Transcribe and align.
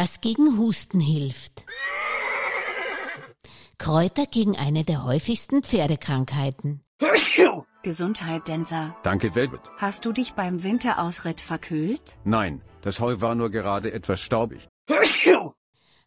Was 0.00 0.20
gegen 0.20 0.58
Husten 0.58 1.00
hilft. 1.00 1.64
Kräuter 3.78 4.26
gegen 4.26 4.56
eine 4.56 4.84
der 4.84 5.02
häufigsten 5.02 5.64
Pferdekrankheiten. 5.64 6.84
Gesundheit, 7.82 8.46
Denser. 8.46 8.96
Danke, 9.02 9.34
Velvet. 9.34 9.60
Hast 9.76 10.04
du 10.04 10.12
dich 10.12 10.34
beim 10.34 10.62
Winterausritt 10.62 11.40
verkühlt? 11.40 12.16
Nein, 12.22 12.62
das 12.82 13.00
Heu 13.00 13.20
war 13.20 13.34
nur 13.34 13.50
gerade 13.50 13.92
etwas 13.92 14.20
staubig. 14.20 14.68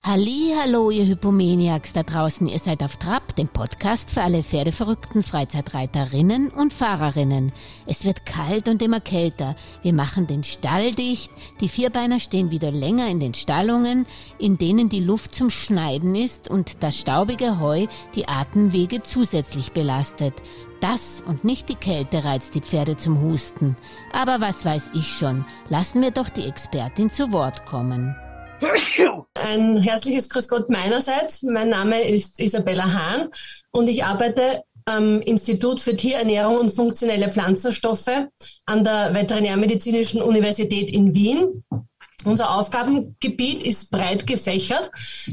Halli, 0.05 0.55
hallo, 0.57 0.89
ihr 0.89 1.05
Hypomaniacs 1.05 1.91
da 1.91 2.03
draußen. 2.03 2.47
Ihr 2.47 2.59
seid 2.59 2.83
auf 2.83 2.95
Trab, 2.95 3.20
dem 3.31 3.47
Podcast 3.47 4.09
für 4.09 4.21
alle 4.21 4.43
pferdeverrückten 4.43 5.23
Freizeitreiterinnen 5.23 6.49
und 6.49 6.73
Fahrerinnen. 6.73 7.51
Es 7.85 8.05
wird 8.05 8.25
kalt 8.25 8.67
und 8.67 8.81
immer 8.81 8.99
kälter. 8.99 9.55
Wir 9.81 9.93
machen 9.93 10.27
den 10.27 10.43
Stall 10.43 10.93
dicht. 10.93 11.31
Die 11.59 11.69
Vierbeiner 11.69 12.19
stehen 12.19 12.51
wieder 12.51 12.71
länger 12.71 13.07
in 13.07 13.19
den 13.19 13.33
Stallungen, 13.33 14.05
in 14.39 14.57
denen 14.57 14.89
die 14.89 14.99
Luft 14.99 15.35
zum 15.35 15.49
Schneiden 15.49 16.15
ist 16.15 16.49
und 16.49 16.83
das 16.83 16.97
staubige 16.97 17.59
Heu 17.59 17.87
die 18.15 18.27
Atemwege 18.27 19.03
zusätzlich 19.03 19.71
belastet. 19.71 20.33
Das 20.79 21.23
und 21.25 21.43
nicht 21.43 21.69
die 21.69 21.75
Kälte 21.75 22.23
reizt 22.23 22.55
die 22.55 22.61
Pferde 22.61 22.97
zum 22.97 23.21
Husten. 23.21 23.77
Aber 24.13 24.41
was 24.41 24.65
weiß 24.65 24.91
ich 24.93 25.07
schon. 25.07 25.45
Lassen 25.69 26.01
wir 26.01 26.11
doch 26.11 26.29
die 26.29 26.47
Expertin 26.47 27.11
zu 27.11 27.31
Wort 27.31 27.65
kommen. 27.65 28.15
Ein 29.33 29.77
herzliches 29.77 30.29
Grüß 30.29 30.47
Gott 30.47 30.69
meinerseits. 30.69 31.41
Mein 31.43 31.69
Name 31.69 32.01
ist 32.01 32.39
Isabella 32.39 32.93
Hahn 32.93 33.29
und 33.71 33.87
ich 33.87 34.03
arbeite 34.03 34.63
am 34.85 35.21
Institut 35.21 35.79
für 35.79 35.95
Tierernährung 35.95 36.57
und 36.57 36.69
funktionelle 36.69 37.31
Pflanzenstoffe 37.31 38.27
an 38.65 38.83
der 38.83 39.13
Veterinärmedizinischen 39.13 40.21
Universität 40.21 40.91
in 40.91 41.13
Wien. 41.13 41.63
Unser 42.23 42.55
Aufgabengebiet 42.55 43.63
ist 43.63 43.89
breit 43.89 44.27
gefächert. 44.27 44.91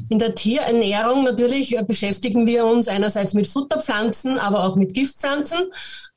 In 0.08 0.18
der 0.18 0.34
Tierernährung 0.34 1.24
natürlich 1.24 1.76
beschäftigen 1.86 2.46
wir 2.46 2.64
uns 2.64 2.88
einerseits 2.88 3.34
mit 3.34 3.46
Futterpflanzen, 3.46 4.38
aber 4.38 4.64
auch 4.64 4.76
mit 4.76 4.94
Giftpflanzen. 4.94 5.70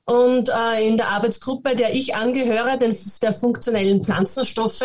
Und 0.06 0.50
äh, 0.50 0.88
in 0.88 0.98
der 0.98 1.10
Arbeitsgruppe, 1.10 1.76
der 1.76 1.94
ich 1.94 2.16
angehöre, 2.16 2.78
den, 2.78 2.96
der 3.22 3.34
funktionellen 3.34 4.02
Pflanzenstoffe, 4.02 4.84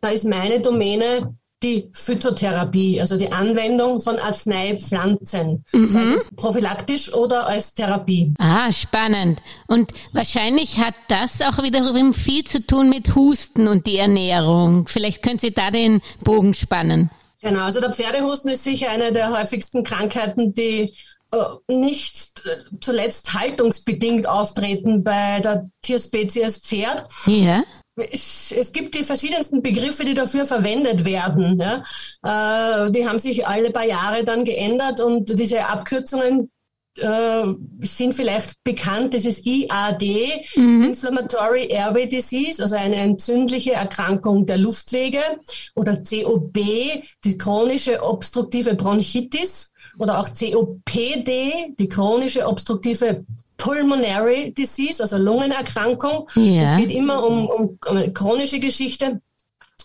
da 0.00 0.08
ist 0.08 0.24
meine 0.24 0.60
Domäne 0.60 1.37
die 1.62 1.90
Phytotherapie, 1.92 3.00
also 3.00 3.16
die 3.16 3.32
Anwendung 3.32 4.00
von 4.00 4.18
Arzneipflanzen, 4.18 5.64
mhm. 5.72 5.82
das 5.86 5.94
heißt 5.94 6.36
prophylaktisch 6.36 7.12
oder 7.12 7.46
als 7.48 7.74
Therapie. 7.74 8.32
Ah, 8.38 8.70
spannend. 8.70 9.42
Und 9.66 9.92
wahrscheinlich 10.12 10.78
hat 10.78 10.94
das 11.08 11.40
auch 11.40 11.62
wiederum 11.62 12.14
viel 12.14 12.44
zu 12.44 12.64
tun 12.64 12.88
mit 12.88 13.14
Husten 13.14 13.66
und 13.66 13.86
die 13.86 13.98
Ernährung. 13.98 14.86
Vielleicht 14.86 15.22
können 15.22 15.38
Sie 15.38 15.52
da 15.52 15.70
den 15.70 16.00
Bogen 16.22 16.54
spannen. 16.54 17.10
Genau, 17.40 17.64
also 17.64 17.80
der 17.80 17.92
Pferdehusten 17.92 18.50
ist 18.50 18.64
sicher 18.64 18.90
eine 18.90 19.12
der 19.12 19.36
häufigsten 19.36 19.84
Krankheiten, 19.84 20.52
die 20.52 20.94
äh, 21.32 21.72
nicht 21.72 22.42
äh, 22.44 22.76
zuletzt 22.80 23.34
haltungsbedingt 23.34 24.28
auftreten 24.28 25.04
bei 25.04 25.40
der 25.40 25.68
Tierspezies 25.82 26.58
Pferd. 26.58 27.08
Ja 27.26 27.64
es, 28.10 28.52
es 28.52 28.72
gibt 28.72 28.94
die 28.94 29.04
verschiedensten 29.04 29.62
Begriffe, 29.62 30.04
die 30.04 30.14
dafür 30.14 30.46
verwendet 30.46 31.04
werden. 31.04 31.56
Ja. 31.58 32.86
Äh, 32.86 32.90
die 32.90 33.08
haben 33.08 33.18
sich 33.18 33.46
alle 33.46 33.70
paar 33.70 33.86
Jahre 33.86 34.24
dann 34.24 34.44
geändert 34.44 35.00
und 35.00 35.38
diese 35.38 35.66
Abkürzungen 35.66 36.50
äh, 36.98 37.44
sind 37.82 38.14
vielleicht 38.14 38.62
bekannt. 38.64 39.14
Das 39.14 39.24
ist 39.24 39.46
IAD, 39.46 40.02
mhm. 40.56 40.84
Inflammatory 40.84 41.66
Airway 41.66 42.08
Disease, 42.08 42.62
also 42.62 42.76
eine 42.76 42.96
entzündliche 42.96 43.72
Erkrankung 43.72 44.46
der 44.46 44.58
Luftwege, 44.58 45.20
oder 45.74 45.96
COB, 45.96 46.58
die 47.24 47.36
chronische 47.36 48.02
obstruktive 48.02 48.74
Bronchitis, 48.74 49.72
oder 49.98 50.20
auch 50.20 50.28
COPD, 50.28 51.74
die 51.78 51.88
chronische 51.88 52.46
obstruktive 52.46 53.24
Pulmonary 53.58 54.52
Disease, 54.52 55.02
also 55.02 55.18
Lungenerkrankung. 55.18 56.28
Ja. 56.34 56.62
Es 56.62 56.80
geht 56.80 56.92
immer 56.92 57.22
um, 57.24 57.46
um, 57.48 57.78
um 57.88 57.96
eine 57.96 58.12
chronische 58.12 58.58
Geschichte. 58.58 59.20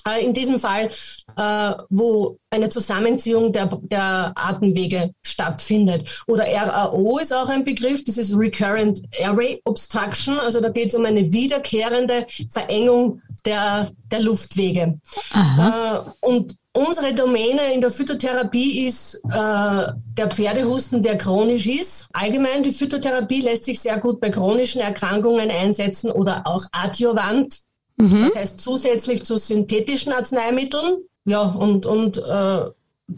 Äh, 0.08 0.26
in 0.26 0.34
diesem 0.34 0.60
Fall, 0.60 0.90
äh, 1.38 1.74
wo 1.90 2.38
eine 2.50 2.70
Zusammenziehung 2.70 3.54
der, 3.54 3.68
der 3.84 4.34
Atemwege 4.36 5.14
stattfindet. 5.22 6.24
Oder 6.28 6.46
RAO 6.46 7.20
ist 7.20 7.34
auch 7.34 7.50
ein 7.50 7.64
Begriff, 7.64 8.04
das 8.04 8.18
ist 8.18 8.38
Recurrent 8.38 9.02
Airway 9.12 9.62
Obstruction, 9.64 10.38
also 10.40 10.60
da 10.60 10.70
geht 10.70 10.90
es 10.90 10.96
um 10.96 11.06
eine 11.06 11.32
wiederkehrende 11.32 12.28
Verengung 12.50 13.22
der, 13.46 13.92
der 14.12 14.20
Luftwege. 14.20 15.00
Äh, 15.34 16.00
und 16.20 16.58
Unsere 16.76 17.14
Domäne 17.14 17.72
in 17.76 17.82
der 17.82 17.92
Phytotherapie 17.92 18.88
ist 18.88 19.22
äh, 19.26 19.30
der 19.30 20.28
Pferdehusten, 20.28 21.04
der 21.04 21.20
chronisch 21.20 21.68
ist. 21.68 22.08
Allgemein, 22.14 22.64
die 22.64 22.72
Phytotherapie 22.72 23.42
lässt 23.42 23.66
sich 23.66 23.80
sehr 23.80 24.00
gut 24.00 24.20
bei 24.20 24.32
chronischen 24.32 24.82
Erkrankungen 24.82 25.52
einsetzen 25.52 26.12
oder 26.12 26.42
auch 26.46 26.66
adjuvant. 26.72 27.60
Mhm. 27.98 28.24
Das 28.26 28.36
heißt 28.36 28.60
zusätzlich 28.60 29.24
zu 29.24 29.38
synthetischen 29.38 30.14
Arzneimitteln. 30.14 30.98
Ja, 31.26 31.44
und, 31.44 31.86
und 31.86 32.18
äh, 32.18 32.66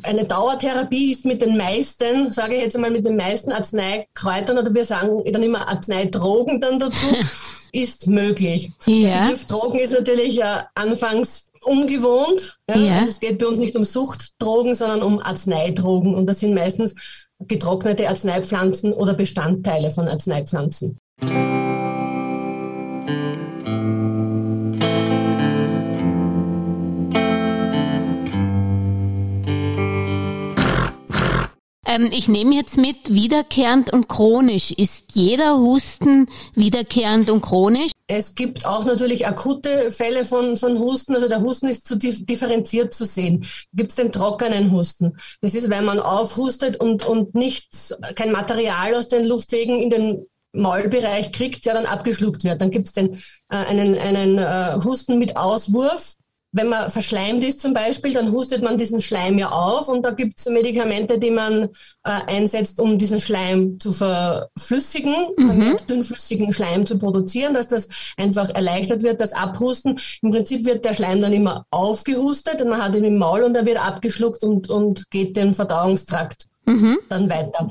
eine 0.04 0.26
Dauertherapie 0.26 1.12
ist 1.12 1.26
mit 1.26 1.42
den 1.42 1.58
meisten, 1.58 2.32
sage 2.32 2.56
ich 2.56 2.62
jetzt 2.62 2.76
einmal, 2.76 2.92
mit 2.92 3.06
den 3.06 3.16
meisten 3.16 3.52
Arzneikräutern 3.52 4.58
oder 4.58 4.74
wir 4.74 4.86
sagen 4.86 5.22
dann 5.32 5.44
immer 5.44 5.68
Arzneidrogen 5.68 6.60
dann 6.60 6.80
dazu, 6.80 7.06
ist 7.72 8.08
möglich. 8.08 8.72
Ja. 8.86 9.10
Der 9.10 9.22
Begriff 9.22 9.46
Drogen 9.46 9.80
ist 9.80 9.94
natürlich 9.94 10.36
ja 10.36 10.68
anfangs 10.76 11.52
ungewohnt. 11.64 12.58
Ja? 12.70 12.78
ja. 12.78 12.98
Also 12.98 13.10
es 13.10 13.20
geht 13.20 13.38
bei 13.38 13.48
uns 13.48 13.60
nicht 13.60 13.76
um 13.76 13.84
Suchtdrogen, 13.84 14.76
sondern 14.76 15.04
um 15.04 15.20
Arzneidrogen. 15.20 16.16
Und 16.16 16.26
das 16.26 16.40
sind 16.40 16.54
meistens 16.54 16.96
getrocknete 17.40 18.08
Arzneipflanzen 18.08 18.94
oder 18.94 19.14
Bestandteile 19.14 19.92
von 19.92 20.08
Arzneipflanzen. 20.08 20.98
Ähm, 31.96 32.10
ich 32.12 32.28
nehme 32.28 32.56
jetzt 32.56 32.78
mit, 32.78 33.14
wiederkehrend 33.14 33.92
und 33.94 34.08
chronisch. 34.08 34.72
Ist 34.72 35.06
jeder 35.14 35.58
Husten 35.58 36.28
wiederkehrend 36.54 37.30
und 37.30 37.42
chronisch? 37.42 37.92
Es 38.08 38.36
gibt 38.36 38.66
auch 38.66 38.86
natürlich 38.86 39.26
akute 39.26 39.92
Fälle 39.92 40.26
von, 40.26 40.58
von 40.58 40.78
Husten. 40.78 41.16
Also 41.16 41.28
der 41.28 41.42
Husten 41.42 41.68
ist 41.68 41.88
zu 41.88 41.98
differenziert 41.98 42.94
zu 42.94 43.06
sehen. 43.06 43.46
Gibt 43.74 43.92
es 43.92 43.96
den 43.96 44.12
trockenen 44.12 44.72
Husten? 44.72 45.18
Das 45.42 45.56
ist, 45.56 45.70
wenn 45.70 45.86
man 45.86 46.00
aufhustet 46.00 46.78
und, 46.78 47.06
und 47.06 47.36
nichts, 47.36 47.96
kein 48.16 48.32
Material 48.32 48.96
aus 48.96 49.08
den 49.08 49.26
Luftwegen 49.26 49.82
in 49.82 49.90
den 49.90 50.26
Maulbereich 50.54 51.32
kriegt, 51.32 51.66
der 51.66 51.74
dann 51.74 51.86
abgeschluckt 51.86 52.44
wird. 52.44 52.62
Dann 52.62 52.72
gibt 52.72 52.88
es 52.88 52.96
äh, 52.96 53.10
einen, 53.50 53.98
einen 53.98 54.38
äh, 54.38 54.84
Husten 54.84 55.20
mit 55.20 55.36
Auswurf 55.36 56.16
wenn 56.56 56.70
man 56.70 56.90
verschleimt 56.90 57.44
ist 57.44 57.60
zum 57.60 57.74
Beispiel, 57.74 58.14
dann 58.14 58.32
hustet 58.32 58.64
man 58.64 58.78
diesen 58.78 59.02
Schleim 59.02 59.38
ja 59.38 59.50
auf 59.50 59.90
und 59.90 60.06
da 60.06 60.12
gibt 60.12 60.40
es 60.40 60.46
Medikamente, 60.46 61.20
die 61.20 61.30
man 61.30 61.64
äh, 61.64 62.12
einsetzt, 62.28 62.80
um 62.80 62.98
diesen 62.98 63.20
Schleim 63.20 63.78
zu 63.78 63.92
verflüssigen, 63.92 65.14
mhm. 65.36 65.76
dünnflüssigen 65.90 66.54
Schleim 66.54 66.86
zu 66.86 66.98
produzieren, 66.98 67.54
dass 67.54 67.68
das 67.68 67.90
einfach 68.16 68.48
erleichtert 68.50 69.04
wird, 69.04 69.20
das 69.20 69.34
Abhusten. 69.34 70.00
Im 70.22 70.32
Prinzip 70.32 70.66
wird 70.66 70.86
der 70.86 70.94
Schleim 70.94 71.22
dann 71.22 71.34
immer 71.34 71.66
aufgehustet 71.72 72.62
und 72.62 72.70
man 72.70 72.82
hat 72.82 72.96
ihn 72.96 73.04
im 73.04 73.18
Maul 73.18 73.44
und 73.44 73.54
er 73.58 73.66
wird 73.66 73.86
abgeschluckt 73.86 74.42
und, 74.42 74.70
und 74.70 75.12
geht 75.12 75.36
den 75.36 75.54
Verdauungstrakt 75.54 76.46
mhm. 76.66 77.00
dann 77.10 77.30
weiter. 77.30 77.70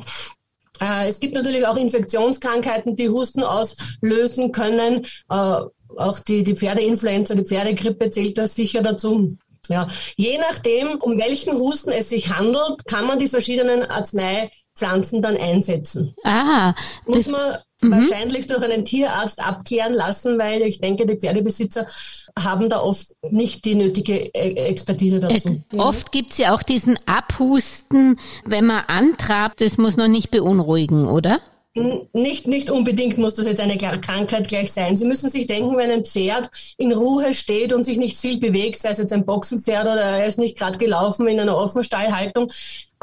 Äh, 0.83 1.09
es 1.09 1.21
gibt 1.21 1.35
natürlich 1.35 1.67
auch 1.67 1.79
Infektionskrankheiten, 1.79 2.97
die 2.97 3.09
Husten 3.09 3.43
auslösen 3.43 4.53
können. 4.53 5.07
Äh, 5.31 5.61
auch 5.97 6.19
die, 6.19 6.45
die 6.45 6.57
Pferdeinfluenza, 6.57 7.35
die 7.35 7.45
Pferdegrippe 7.45 8.11
zählt 8.11 8.39
da 8.39 8.47
sicher 8.47 8.83
dazu. 8.83 9.37
Ja, 9.69 9.89
je 10.17 10.39
nachdem, 10.39 10.99
um 11.01 11.19
welchen 11.19 11.55
Husten 11.55 11.91
es 11.91 12.11
sich 12.11 12.35
handelt, 12.35 12.85
kann 12.87 13.07
man 13.07 13.19
die 13.19 13.29
verschiedenen 13.29 13.83
Arzneipflanzen 13.83 15.23
dann 15.23 15.37
einsetzen. 15.37 16.15
Ah, 16.23 16.75
muss 17.07 17.27
man 17.27 17.59
mhm. 17.81 17.93
wahrscheinlich 17.93 18.47
durch 18.47 18.63
einen 18.63 18.85
Tierarzt 18.85 19.45
abklären 19.45 19.95
lassen, 19.95 20.39
weil 20.39 20.63
ich 20.63 20.81
denke, 20.81 21.07
die 21.07 21.17
Pferdebesitzer 21.17 21.87
haben 22.39 22.69
da 22.69 22.81
oft 22.81 23.15
nicht 23.23 23.65
die 23.65 23.75
nötige 23.75 24.27
e-, 24.35 24.67
Expertise 24.67 25.21
dazu. 25.21 25.63
Es, 25.71 25.79
oft 25.79 26.13
gibt's 26.13 26.37
ja 26.37 26.55
auch 26.55 26.63
diesen 26.63 26.99
Abhusten, 27.07 28.19
wenn 28.45 28.67
man 28.67 28.85
antrabt, 28.87 29.63
das 29.63 29.79
muss 29.79 29.97
noch 29.97 30.09
nicht 30.09 30.31
beunruhigen, 30.31 31.07
oder? 31.09 31.41
Nicht, 31.77 32.47
nicht 32.47 32.71
unbedingt 32.71 33.19
muss 33.19 33.35
das 33.35 33.47
jetzt 33.47 33.61
eine 33.61 33.77
Krankheit 33.77 34.47
gleich 34.47 34.73
sein. 34.73 34.95
Sie 34.95 35.07
müssen 35.07 35.29
sich 35.29 35.49
denken, 35.49 35.77
wenn 35.77 35.91
ein 35.91 36.05
Pferd 36.05 36.49
in 36.79 36.93
Ruhe 36.93 37.35
steht 37.35 37.73
und 37.73 37.83
sich 37.83 37.99
nicht 37.99 38.17
viel 38.17 38.39
bewegt, 38.39 38.77
sei 38.77 38.91
es 38.91 38.99
jetzt 38.99 39.13
ein 39.13 39.27
Boxenpferd 39.27 39.83
oder 39.83 40.03
er 40.03 40.27
ist 40.27 40.39
nicht 40.39 40.57
gerade 40.57 40.79
gelaufen 40.79 41.27
in 41.27 41.41
einer 41.41 41.57
Offenstallhaltung, 41.57 42.47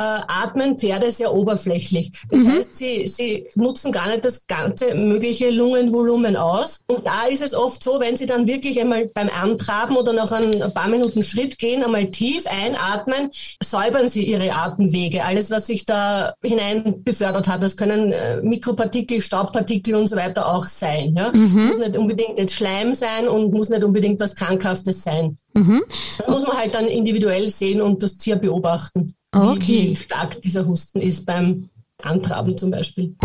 atmen 0.01 0.77
Pferde 0.77 1.12
sehr 1.12 1.33
oberflächlich. 1.33 2.12
Das 2.30 2.42
mhm. 2.42 2.51
heißt, 2.51 2.75
sie, 2.75 3.07
sie 3.07 3.48
nutzen 3.56 3.92
gar 3.92 4.07
nicht 4.09 4.25
das 4.25 4.48
ganze 4.48 4.95
mögliche 4.95 5.50
Lungenvolumen 5.50 6.36
aus. 6.36 6.81
Und 6.88 7.07
da 7.07 7.25
ist 7.25 7.42
es 7.42 7.53
oft 7.53 7.83
so, 7.83 8.00
wenn 8.00 8.15
sie 8.15 8.25
dann 8.25 8.48
wirklich 8.48 8.80
einmal 8.80 9.07
beim 9.07 9.30
Antraben 9.30 9.95
oder 9.98 10.13
nach 10.13 10.31
ein 10.31 10.74
paar 10.74 10.88
Minuten 10.88 11.24
Schritt 11.24 11.57
gehen, 11.59 11.83
einmal 11.83 12.12
tief 12.12 12.45
einatmen, 12.48 13.30
säubern 13.62 14.09
sie 14.09 14.25
ihre 14.25 14.53
Atemwege. 14.53 15.24
Alles, 15.24 15.51
was 15.51 15.68
sich 15.68 15.86
da 15.86 16.33
hinein 16.44 17.03
befördert 17.03 17.48
hat, 17.48 17.63
das 17.63 17.77
können 17.77 18.12
äh, 18.12 18.42
Mikropartikel, 18.42 19.21
Staubpartikel 19.21 19.95
und 19.95 20.07
so 20.07 20.15
weiter 20.15 20.48
auch 20.53 20.65
sein. 20.65 21.13
Ja? 21.15 21.31
Mhm. 21.31 21.68
Muss 21.68 21.77
nicht 21.77 21.98
unbedingt 21.98 22.38
jetzt 22.38 22.53
Schleim 22.53 22.94
sein 22.94 23.27
und 23.27 23.51
muss 23.51 23.69
nicht 23.69 23.83
unbedingt 23.83 24.19
was 24.19 24.36
Krankhaftes 24.36 25.03
sein. 25.03 25.38
Mhm. 25.53 25.83
Das 26.18 26.27
muss 26.27 26.48
man 26.48 26.57
halt 26.57 26.74
dann 26.74 26.88
individuell 26.88 27.50
sehen 27.50 27.81
und 27.81 28.03
das 28.03 28.18
Tier 28.18 28.36
beobachten, 28.36 29.13
okay. 29.31 29.60
wie, 29.60 29.89
wie 29.89 29.95
stark 29.95 30.42
dieser 30.42 30.66
Husten 30.66 31.01
ist 31.01 31.25
beim 31.25 31.69
Antraben 32.01 32.57
zum 32.57 32.72
Beispiel. 32.72 33.16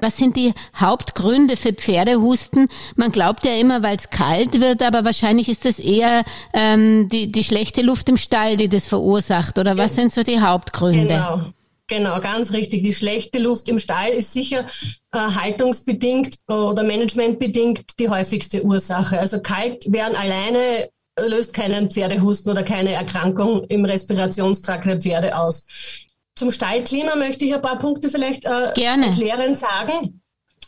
Was 0.00 0.16
sind 0.16 0.36
die 0.36 0.54
Hauptgründe 0.74 1.56
für 1.56 1.74
Pferdehusten? 1.74 2.68
Man 2.96 3.12
glaubt 3.12 3.44
ja 3.44 3.54
immer, 3.56 3.82
weil 3.82 3.96
es 3.98 4.08
kalt 4.08 4.58
wird, 4.58 4.82
aber 4.82 5.04
wahrscheinlich 5.04 5.48
ist 5.48 5.66
es 5.66 5.78
eher 5.78 6.24
ähm, 6.54 7.10
die, 7.10 7.30
die 7.30 7.44
schlechte 7.44 7.82
Luft 7.82 8.08
im 8.08 8.16
Stall, 8.16 8.56
die 8.56 8.70
das 8.70 8.88
verursacht. 8.88 9.58
Oder 9.58 9.76
was 9.76 9.96
sind 9.96 10.12
so 10.12 10.22
die 10.22 10.40
Hauptgründe? 10.40 11.08
Genau. 11.08 11.42
Genau, 11.90 12.20
ganz 12.20 12.52
richtig. 12.52 12.82
Die 12.82 12.94
schlechte 12.94 13.38
Luft 13.38 13.66
im 13.68 13.78
Stall 13.78 14.10
ist 14.10 14.34
sicher 14.34 14.66
äh, 15.12 15.18
haltungsbedingt 15.18 16.36
oder 16.46 16.82
managementbedingt 16.84 17.98
die 17.98 18.10
häufigste 18.10 18.62
Ursache. 18.62 19.18
Also 19.18 19.40
kalt 19.40 19.90
werden 19.90 20.14
alleine 20.14 20.90
löst 21.26 21.54
keinen 21.54 21.90
Pferdehusten 21.90 22.52
oder 22.52 22.62
keine 22.62 22.92
Erkrankung 22.92 23.64
im 23.64 23.84
Respirationstrakt 23.84 24.86
der 24.86 25.00
Pferde 25.00 25.36
aus. 25.36 25.66
Zum 26.34 26.50
Stallklima 26.50 27.16
möchte 27.16 27.44
ich 27.44 27.54
ein 27.54 27.62
paar 27.62 27.78
Punkte 27.78 28.08
vielleicht 28.08 28.44
äh, 28.44 28.72
Gerne. 28.74 29.06
erklären 29.06 29.54
sagen. 29.54 30.20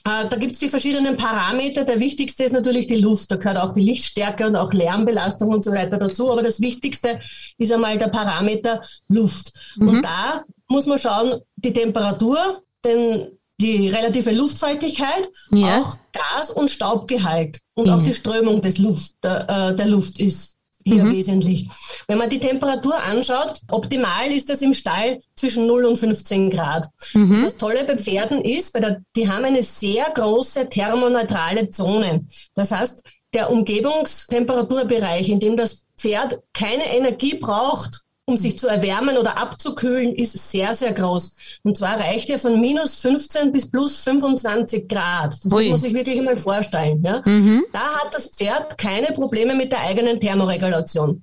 Äh, 0.05 0.29
da 0.29 0.37
gibt 0.37 0.53
es 0.53 0.59
die 0.59 0.69
verschiedenen 0.69 1.17
Parameter. 1.17 1.85
Der 1.85 2.01
wichtigste 2.01 2.45
ist 2.45 2.53
natürlich 2.53 2.87
die 2.87 2.97
Luft. 2.97 3.31
Da 3.31 3.37
gehört 3.37 3.59
auch 3.59 3.75
die 3.75 3.83
Lichtstärke 3.83 4.47
und 4.47 4.57
auch 4.57 4.73
Lärmbelastung 4.73 5.53
und 5.53 5.65
so 5.65 5.73
weiter 5.73 5.99
dazu. 5.99 6.33
Aber 6.33 6.43
das 6.43 6.61
Wichtigste 6.61 7.21
ist 7.59 7.73
einmal 7.73 7.99
der 7.99 8.09
Parameter 8.09 8.81
Luft. 9.09 9.53
Mhm. 9.77 9.89
Und 9.89 10.03
da 10.03 10.45
muss 10.69 10.87
man 10.87 10.99
schauen, 10.99 11.41
die 11.57 11.73
Temperatur, 11.73 12.63
denn 12.85 13.39
die 13.61 13.89
relative 13.89 14.33
Luftfeuchtigkeit, 14.33 15.29
ja. 15.53 15.81
auch 15.81 15.99
Gas- 16.13 16.51
und 16.51 16.71
Staubgehalt 16.71 17.61
und 17.75 17.87
ja. 17.87 17.95
auch 17.95 18.03
die 18.03 18.15
Strömung 18.15 18.63
des 18.63 18.79
Luft, 18.79 19.15
der, 19.23 19.49
äh, 19.49 19.77
der 19.77 19.87
Luft 19.87 20.19
ist 20.19 20.57
hier 20.83 21.05
mhm. 21.05 21.13
wesentlich. 21.13 21.69
Wenn 22.09 22.19
man 22.19 22.31
die 22.31 22.41
Temperatur 22.41 23.03
anschaut, 23.03 23.61
optimal 23.71 24.31
ist 24.31 24.49
das 24.49 24.63
im 24.63 24.73
Stall 24.73 25.21
zwischen 25.35 25.67
0 25.67 25.85
und 25.85 25.97
15 25.97 26.51
Grad. 26.51 26.89
Mhm. 27.13 27.43
Das 27.43 27.57
Tolle 27.59 27.85
bei 27.85 27.99
Pferden 27.99 28.41
ist, 28.43 28.73
bei 28.73 28.81
der, 28.81 29.03
die 29.15 29.29
haben 29.29 29.45
eine 29.45 29.63
sehr 29.63 30.07
große 30.15 30.69
thermoneutrale 30.69 31.69
Zone. 31.69 32.25
Das 32.55 32.71
heißt, 32.71 33.05
der 33.35 33.51
Umgebungstemperaturbereich, 33.51 35.29
in 35.29 35.39
dem 35.39 35.57
das 35.57 35.85
Pferd 35.97 36.41
keine 36.53 36.97
Energie 36.97 37.35
braucht, 37.35 38.01
um 38.31 38.37
sich 38.37 38.59
zu 38.59 38.69
erwärmen 38.69 39.19
oder 39.19 39.37
abzukühlen, 39.37 40.15
ist 40.15 40.51
sehr, 40.51 40.75
sehr 40.75 40.93
groß. 40.93 41.37
Und 41.65 41.77
zwar 41.77 42.01
reicht 42.01 42.31
er 42.31 42.39
von 42.39 42.61
minus 42.61 43.01
15 43.01 43.53
bis 43.53 43.71
plus 43.71 44.03
25 44.05 44.89
Grad. 44.89 45.37
Das 45.45 45.53
Ui. 45.53 45.65
muss 45.65 45.69
man 45.69 45.79
sich 45.81 45.95
wirklich 45.95 46.19
einmal 46.19 46.39
vorstellen. 46.39 47.03
Ja? 47.05 47.23
Mhm. 47.25 47.65
Da 47.73 47.81
hat 47.81 48.15
das 48.15 48.29
Pferd 48.29 48.79
keine 48.79 49.09
Probleme 49.09 49.55
mit 49.55 49.73
der 49.73 49.81
eigenen 49.83 50.21
Thermoregulation. 50.21 51.23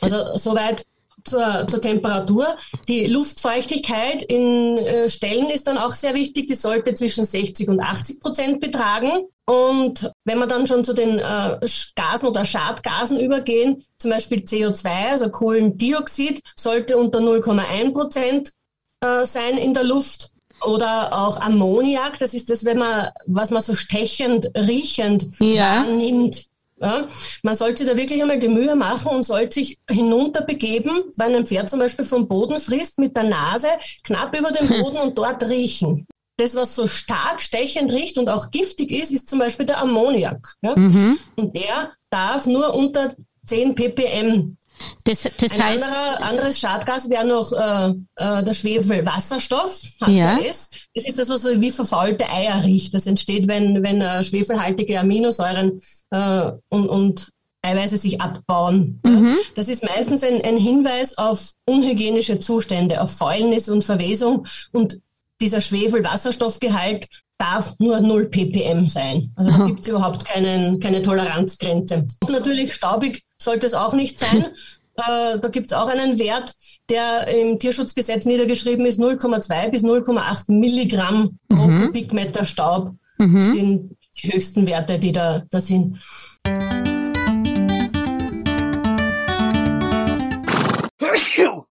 Also 0.00 0.36
soweit 0.36 0.84
zur, 1.24 1.66
zur 1.68 1.80
Temperatur. 1.80 2.56
Die 2.88 3.06
Luftfeuchtigkeit 3.06 4.22
in 4.22 4.78
äh, 4.78 5.10
Stellen 5.10 5.50
ist 5.50 5.66
dann 5.66 5.78
auch 5.78 5.92
sehr 5.92 6.14
wichtig. 6.14 6.46
Die 6.46 6.54
sollte 6.54 6.94
zwischen 6.94 7.26
60 7.26 7.68
und 7.68 7.80
80 7.80 8.20
Prozent 8.20 8.60
betragen. 8.60 9.26
Und 9.46 10.10
wenn 10.24 10.38
wir 10.38 10.48
dann 10.48 10.66
schon 10.66 10.84
zu 10.84 10.92
den 10.92 11.20
äh, 11.20 11.58
Gasen 11.94 12.28
oder 12.28 12.44
Schadgasen 12.44 13.18
übergehen, 13.18 13.84
zum 13.98 14.10
Beispiel 14.10 14.40
CO2, 14.40 15.12
also 15.12 15.30
Kohlendioxid, 15.30 16.42
sollte 16.56 16.96
unter 16.96 17.20
0,1 17.20 17.92
Prozent 17.92 18.52
äh, 19.00 19.24
sein 19.24 19.56
in 19.56 19.72
der 19.72 19.84
Luft. 19.84 20.30
Oder 20.64 21.12
auch 21.12 21.40
Ammoniak, 21.40 22.18
das 22.18 22.34
ist 22.34 22.50
das, 22.50 22.64
wenn 22.64 22.78
man, 22.78 23.10
was 23.26 23.50
man 23.50 23.62
so 23.62 23.74
stechend, 23.74 24.50
riechend 24.56 25.28
ja. 25.38 25.76
wahrnimmt. 25.76 26.46
Ja, 26.78 27.08
man 27.42 27.54
sollte 27.54 27.86
da 27.86 27.96
wirklich 27.96 28.20
einmal 28.20 28.38
die 28.38 28.48
Mühe 28.48 28.74
machen 28.76 29.08
und 29.08 29.22
sollte 29.22 29.60
sich 29.60 29.78
hinunterbegeben, 29.88 31.04
wenn 31.16 31.34
ein 31.34 31.46
Pferd 31.46 31.70
zum 31.70 31.78
Beispiel 31.78 32.04
vom 32.04 32.28
Boden 32.28 32.58
frisst, 32.58 32.98
mit 32.98 33.16
der 33.16 33.22
Nase 33.24 33.68
knapp 34.02 34.38
über 34.38 34.50
dem 34.50 34.68
Boden 34.82 34.98
und 34.98 35.16
dort 35.16 35.48
riechen. 35.48 36.06
Das, 36.36 36.54
was 36.54 36.74
so 36.74 36.86
stark 36.86 37.40
stechend 37.40 37.92
riecht 37.92 38.18
und 38.18 38.28
auch 38.28 38.50
giftig 38.50 38.90
ist, 38.90 39.10
ist 39.10 39.28
zum 39.28 39.38
Beispiel 39.38 39.66
der 39.66 39.78
Ammoniak. 39.78 40.54
Ja? 40.62 40.76
Mhm. 40.76 41.18
Und 41.36 41.56
der 41.56 41.92
darf 42.10 42.46
nur 42.46 42.74
unter 42.74 43.14
10 43.46 43.74
ppm 43.74 44.56
das, 45.04 45.22
das 45.22 45.52
Ein 45.52 45.62
heißt, 45.62 45.84
anderer, 45.84 46.22
anderes 46.22 46.58
Schadgas 46.58 47.08
wäre 47.08 47.26
noch 47.26 47.52
äh, 47.52 47.90
äh, 48.16 48.42
der 48.42 48.54
Schwefelwasserstoff, 48.54 49.82
H2S. 50.00 50.86
Das 50.94 51.06
ist 51.06 51.18
das, 51.18 51.28
was 51.28 51.42
so 51.42 51.60
wie 51.60 51.70
verfaulte 51.70 52.28
Eier 52.28 52.62
riecht. 52.64 52.92
Das 52.92 53.06
entsteht, 53.06 53.48
wenn, 53.48 53.82
wenn 53.82 54.00
äh, 54.00 54.24
schwefelhaltige 54.24 54.98
Aminosäuren 55.00 55.80
äh, 56.10 56.52
und, 56.68 56.88
und 56.88 57.28
Eiweiße 57.62 57.96
sich 57.96 58.20
abbauen. 58.20 59.00
Mhm. 59.04 59.36
Das 59.54 59.68
ist 59.68 59.82
meistens 59.82 60.22
ein, 60.22 60.42
ein 60.42 60.56
Hinweis 60.56 61.18
auf 61.18 61.52
unhygienische 61.64 62.38
Zustände, 62.38 63.00
auf 63.00 63.16
Fäulnis 63.16 63.68
und 63.68 63.82
Verwesung. 63.82 64.46
Und 64.72 65.00
dieser 65.40 65.60
Schwefelwasserstoffgehalt 65.60 67.08
darf 67.38 67.74
nur 67.78 68.00
0 68.00 68.28
ppm 68.30 68.86
sein. 68.86 69.32
Also 69.36 69.50
da 69.50 69.66
gibt 69.66 69.80
es 69.80 69.88
überhaupt 69.88 70.24
keinen, 70.24 70.80
keine 70.80 71.02
Toleranzgrenze. 71.02 72.06
Und 72.22 72.30
natürlich 72.30 72.72
staubig 72.72 73.22
sollte 73.40 73.66
es 73.66 73.74
auch 73.74 73.92
nicht 73.92 74.18
sein. 74.18 74.46
äh, 74.96 75.38
da 75.38 75.48
gibt 75.48 75.66
es 75.66 75.72
auch 75.72 75.88
einen 75.88 76.18
Wert, 76.18 76.54
der 76.88 77.28
im 77.28 77.58
Tierschutzgesetz 77.58 78.24
niedergeschrieben 78.24 78.86
ist, 78.86 79.00
0,2 79.00 79.70
bis 79.70 79.84
0,8 79.84 80.52
Milligramm 80.52 81.38
pro 81.48 81.66
mhm. 81.66 81.86
Kubikmeter 81.86 82.44
Staub 82.44 82.94
mhm. 83.18 83.42
sind 83.42 83.96
die 84.22 84.32
höchsten 84.32 84.66
Werte, 84.66 84.98
die 84.98 85.12
da, 85.12 85.42
da 85.50 85.60
sind. 85.60 85.98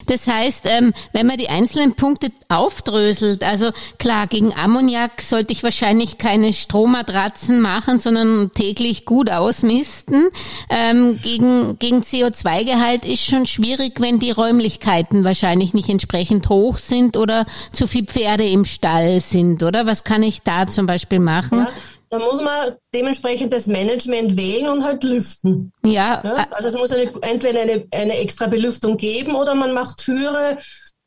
Das 0.06 0.28
heißt, 0.28 0.66
ähm, 0.66 0.94
wenn 1.14 1.28
man 1.28 1.38
die 1.38 1.50
einzelnen 1.50 1.94
Punkte 1.96 2.30
aufdröselt, 2.50 3.44
also 3.44 3.72
klar, 4.00 4.28
gegen 4.28 4.54
Ammoniak 4.54 5.22
sollte 5.22 5.54
ich 5.54 5.64
wahrscheinlich 5.64 6.18
keine 6.18 6.54
Strommatratzen 6.54 7.60
machen, 7.60 8.00
sondern 8.00 8.52
täglich 8.54 9.06
gut 9.06 9.30
ausmisten. 9.30 10.30
Ähm, 10.70 11.20
gegen, 11.22 11.78
gegen 11.80 12.02
CO2-Gehalt 12.02 13.06
ist 13.06 13.26
schon 13.26 13.48
schwierig, 13.48 14.00
wenn 14.00 14.20
die 14.20 14.32
Räumlichkeiten 14.32 15.24
wahrscheinlich 15.24 15.74
nicht 15.74 15.90
entsprechend 15.90 16.50
hoch 16.50 16.78
sind 16.78 17.18
oder 17.18 17.46
zu 17.72 17.88
viel 17.88 18.06
Pferde 18.06 18.48
im 18.48 18.66
Stall 18.66 19.20
sind, 19.22 19.64
oder? 19.64 19.86
Was 19.86 20.04
kann 20.04 20.24
ich 20.24 20.42
da 20.42 20.68
zum 20.68 20.86
Beispiel 20.86 21.20
machen? 21.20 21.60
Ja. 21.60 21.68
Da 22.12 22.20
muss 22.20 22.42
man 22.42 22.76
dementsprechend 22.94 23.54
das 23.54 23.68
Management 23.68 24.36
wählen 24.36 24.68
und 24.68 24.84
halt 24.84 25.02
lüften. 25.04 25.72
Ja. 25.86 26.22
ja? 26.24 26.48
Also 26.52 26.68
es 26.68 26.74
muss 26.76 26.92
eine, 26.92 27.10
entweder 27.22 27.62
eine, 27.62 27.88
eine 27.92 28.18
extra 28.18 28.48
Belüftung 28.48 28.98
geben 28.98 29.34
oder 29.34 29.56
man 29.56 29.72
macht 29.72 30.00
Türe, 30.00 30.58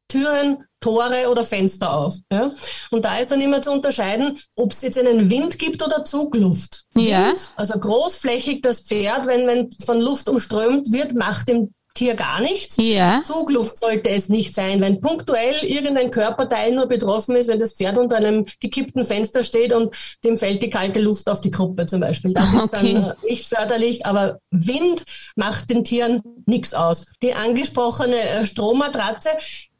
Türen, 0.08 0.64
Tore 0.80 1.28
oder 1.30 1.44
Fenster 1.44 1.92
auf. 1.92 2.16
Ja? 2.32 2.50
Und 2.90 3.04
da 3.04 3.18
ist 3.18 3.30
dann 3.30 3.42
immer 3.42 3.61
zu 3.61 3.70
unterscheiden, 3.70 4.38
ob 4.56 4.73
es 4.73 4.80
jetzt 4.80 4.99
einen 4.99 5.28
Wind 5.28 5.58
gibt 5.58 5.82
oder 5.82 6.06
Zugluft. 6.06 6.84
Ja. 6.94 7.28
Wind, 7.28 7.50
also 7.56 7.78
großflächig 7.78 8.62
das 8.62 8.80
Pferd, 8.80 9.26
wenn, 9.26 9.46
wenn 9.46 9.70
von 9.84 10.00
Luft 10.00 10.30
umströmt 10.30 10.90
wird, 10.90 11.14
macht 11.14 11.49
dem 11.49 11.75
Tier 11.94 12.14
gar 12.14 12.40
nichts. 12.40 12.76
Ja. 12.78 13.22
Zugluft 13.24 13.78
sollte 13.78 14.10
es 14.10 14.28
nicht 14.28 14.54
sein. 14.54 14.80
Wenn 14.80 15.00
punktuell 15.00 15.62
irgendein 15.62 16.10
Körperteil 16.10 16.72
nur 16.72 16.86
betroffen 16.86 17.36
ist, 17.36 17.48
wenn 17.48 17.60
das 17.60 17.74
Pferd 17.74 17.98
unter 17.98 18.16
einem 18.16 18.46
gekippten 18.60 19.04
Fenster 19.04 19.44
steht 19.44 19.72
und 19.72 19.94
dem 20.24 20.36
fällt 20.36 20.60
die 20.60 20.70
kalte 20.70 21.00
Luft 21.00 21.28
auf 21.28 21.40
die 21.40 21.52
Gruppe 21.52 21.86
zum 21.86 22.00
Beispiel. 22.00 22.34
Das 22.34 22.52
okay. 22.52 22.64
ist 22.64 22.72
dann 22.72 23.14
nicht 23.24 23.46
förderlich, 23.46 24.06
aber 24.06 24.40
Wind 24.50 25.04
macht 25.36 25.70
den 25.70 25.84
Tieren 25.84 26.20
nichts 26.46 26.74
aus. 26.74 27.06
Die 27.22 27.34
angesprochene 27.34 28.20
äh, 28.20 28.44
Strommatratze, 28.44 29.30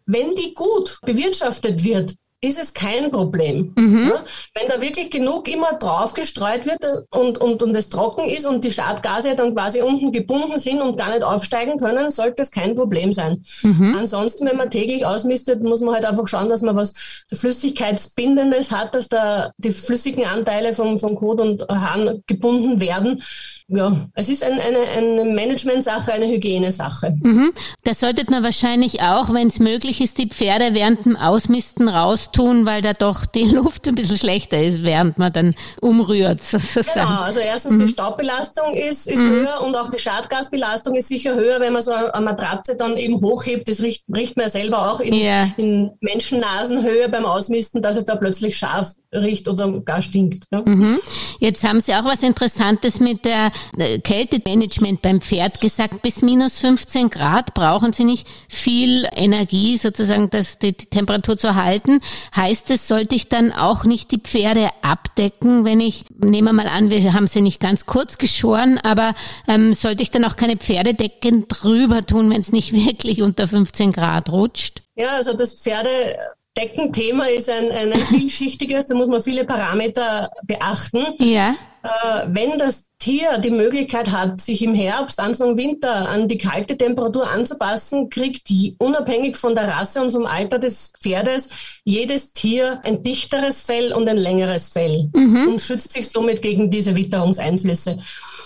wenn 0.07 0.37
die 0.37 0.55
gut 0.55 0.99
bewirtschaftet 1.03 1.83
wird, 1.83 2.15
ist 2.45 2.59
es 2.59 2.75
kein 2.75 3.11
Problem. 3.11 3.73
Mhm. 3.77 4.09
Ja, 4.09 4.25
wenn 4.55 4.69
da 4.69 4.81
wirklich 4.81 5.11
genug 5.11 5.49
immer 5.49 5.73
drauf 5.75 6.15
gestreut 6.15 6.67
wird 6.67 6.79
und, 7.11 7.39
und, 7.39 7.63
und 7.63 7.75
es 7.75 7.89
trocken 7.89 8.29
ist 8.29 8.47
und 8.47 8.65
die 8.65 8.71
Startgase 8.71 9.35
dann 9.35 9.55
quasi 9.55 9.81
unten 9.81 10.13
gebunden 10.13 10.59
sind 10.59 10.83
und 10.83 10.97
gar 10.99 11.11
nicht 11.11 11.23
aufsteigen 11.23 11.79
können, 11.79 12.11
sollte 12.11 12.35
das 12.37 12.51
kein 12.51 12.75
Problem 12.75 13.13
sein. 13.13 13.45
Mhm. 13.63 13.97
Ansonsten, 13.99 14.47
wenn 14.47 14.57
man 14.57 14.71
täglich 14.71 15.07
ausmistet, 15.07 15.63
muss 15.63 15.81
man 15.81 15.95
halt 15.95 16.05
einfach 16.05 16.29
schauen, 16.29 16.49
dass 16.49 16.63
man 16.63 16.77
was 16.77 17.25
Flüssigkeitsbindendes 17.33 18.71
hat, 18.71 18.95
dass 18.95 19.09
da 19.09 19.51
die 19.57 19.71
flüssigen 19.71 20.25
Anteile 20.25 20.73
vom, 20.75 20.99
vom 20.99 21.17
Kot 21.17 21.41
und 21.41 21.67
Hahn 21.69 22.23
gebunden 22.27 22.81
werden. 22.81 23.23
Ja, 23.69 24.09
es 24.13 24.29
ist 24.29 24.45
ein, 24.45 24.61
eine, 24.61 24.81
eine 24.81 25.25
Management-Sache, 25.25 26.13
eine 26.13 26.27
Hygienesache. 26.27 27.17
Mhm. 27.23 27.53
Da 27.83 27.95
sollte 27.95 28.31
man 28.31 28.45
wahrscheinlich 28.45 29.01
auch, 29.01 29.33
wenn 29.33 29.49
es 29.49 29.59
möglich 29.59 30.03
ist, 30.03 30.19
die 30.19 30.29
Pferde 30.29 30.75
während 30.75 31.07
dem 31.07 31.17
Ausmisten 31.17 31.89
raustun, 31.89 32.67
weil 32.67 32.83
da 32.83 32.93
doch 32.93 33.25
die 33.25 33.45
Luft 33.55 33.89
ein 33.89 33.95
bisschen 33.95 34.19
schlechter 34.19 34.63
ist, 34.63 34.83
während 34.83 35.17
man 35.17 35.33
dann 35.33 35.55
umrührt 35.81 36.43
sozusagen. 36.45 37.09
Genau, 37.09 37.23
also 37.23 37.41
erstens 37.41 37.75
mhm. 37.75 37.79
die 37.87 37.89
Staubbelastung 37.89 38.75
ist, 38.75 39.07
ist 39.07 39.23
mhm. 39.23 39.31
höher 39.31 39.63
und 39.63 39.75
auch 39.77 39.89
die 39.89 39.99
Schadgasbelastung 39.99 40.95
ist 40.95 41.09
sicher 41.09 41.35
höher, 41.35 41.59
wenn 41.61 41.73
man 41.73 41.81
so 41.81 41.93
eine 41.93 42.25
Matratze 42.25 42.77
dann 42.77 42.99
eben 42.99 43.23
hochhebt. 43.23 43.67
Das 43.71 43.81
riecht, 43.81 44.05
riecht 44.15 44.37
man 44.37 44.45
ja 44.45 44.51
selber 44.51 44.93
auch 44.93 45.01
in, 45.01 45.15
ja. 45.15 45.49
in 45.57 45.91
Menschennasenhöhe 46.01 47.09
beim 47.09 47.25
Ausmisten, 47.25 47.81
dass 47.81 47.97
es 47.97 48.05
da 48.05 48.17
plötzlich 48.17 48.59
scharf 48.59 48.93
riecht 49.11 49.49
oder 49.49 49.81
gar 49.81 50.03
stinkt. 50.03 50.53
Ne? 50.53 50.99
Jetzt 51.39 51.65
haben 51.65 51.81
Sie 51.81 51.95
auch 51.95 52.05
was 52.05 52.23
Interessantes 52.23 53.01
mit 53.01 53.25
der 53.25 53.54
Kältemanagement 54.03 55.03
beim 55.03 55.21
Pferd 55.21 55.61
gesagt. 55.61 56.03
Bis 56.03 56.23
minus 56.23 56.59
15 56.59 57.11
Grad 57.11 57.55
brauchen 57.55 57.93
Sie 57.93 58.05
nicht 58.05 58.27
viel 58.49 59.07
Energie, 59.15 59.79
sozusagen 59.79 60.31
das, 60.31 60.59
die, 60.59 60.77
die 60.77 60.87
Temperatur 60.87 61.37
zu 61.37 61.55
halten. 61.55 62.01
Heißt 62.35 62.71
es, 62.71 62.89
sollte 62.89 63.15
ich 63.15 63.29
dann 63.29 63.53
auch 63.53 63.85
nicht 63.85 64.11
die 64.11 64.21
Pferde 64.21 64.71
abdecken, 64.83 65.65
wenn 65.65 65.81
ich, 65.81 66.05
nehmen 66.19 66.49
wir 66.49 66.53
mal 66.53 66.69
an, 66.69 66.91
wir 66.91 67.13
haben 67.13 67.27
sie 67.27 67.41
nicht 67.41 67.61
ganz 67.61 67.87
kurz 67.87 68.19
geschoren, 68.19 68.79
aber 68.79 69.15
ähm, 69.49 69.73
sollte 69.73 70.03
ich 70.03 70.11
dann 70.11 70.25
auch 70.25 70.37
keine 70.37 70.57
Pferdedecken 70.57 71.49
drüber 71.49 72.07
tun, 72.07 72.31
wenn 72.31 72.41
es 72.41 72.53
nicht 72.53 72.73
wirklich 72.87 73.23
unter 73.23 73.49
15 73.49 73.93
Grad 73.93 74.31
rutscht? 74.31 74.83
Ja, 74.97 75.17
also 75.17 75.35
das 75.35 75.61
Pferde 75.61 76.17
Deckenthema 76.57 77.27
ist 77.27 77.51
ein, 77.51 77.71
ein 77.73 77.99
vielschichtiges, 77.99 78.87
da 78.87 78.95
muss 78.95 79.09
man 79.09 79.23
viele 79.23 79.45
Parameter 79.45 80.31
beachten. 80.45 81.05
Ja. 81.19 81.55
Äh, 81.83 82.27
wenn 82.29 82.59
das 82.59 82.91
Tier 82.99 83.37
die 83.37 83.51
Möglichkeit 83.51 84.11
hat, 84.13 84.41
sich 84.41 84.63
im 84.63 84.75
Herbst, 84.75 85.21
Anfang 85.21 85.59
Winter 85.59 86.09
an 86.09 86.27
die 86.27 86.39
kalte 86.39 86.79
Temperatur 86.79 87.31
anzupassen, 87.31 88.09
kriegt 88.09 88.49
unabhängig 88.79 89.37
von 89.37 89.55
der 89.55 89.69
Rasse 89.69 90.01
und 90.01 90.11
vom 90.11 90.25
Alter 90.25 90.59
des 90.59 90.95
Pferdes 91.03 91.81
jedes 91.85 92.33
Tier 92.33 92.81
ein 92.85 93.03
dichteres 93.03 93.61
Fell 93.61 93.93
und 93.93 94.09
ein 94.09 94.17
längeres 94.17 94.69
Fell 94.69 95.11
mhm. 95.13 95.49
und 95.49 95.61
schützt 95.61 95.93
sich 95.93 96.09
somit 96.09 96.41
gegen 96.41 96.71
diese 96.71 96.97
Witterungseinflüsse. 96.97 97.99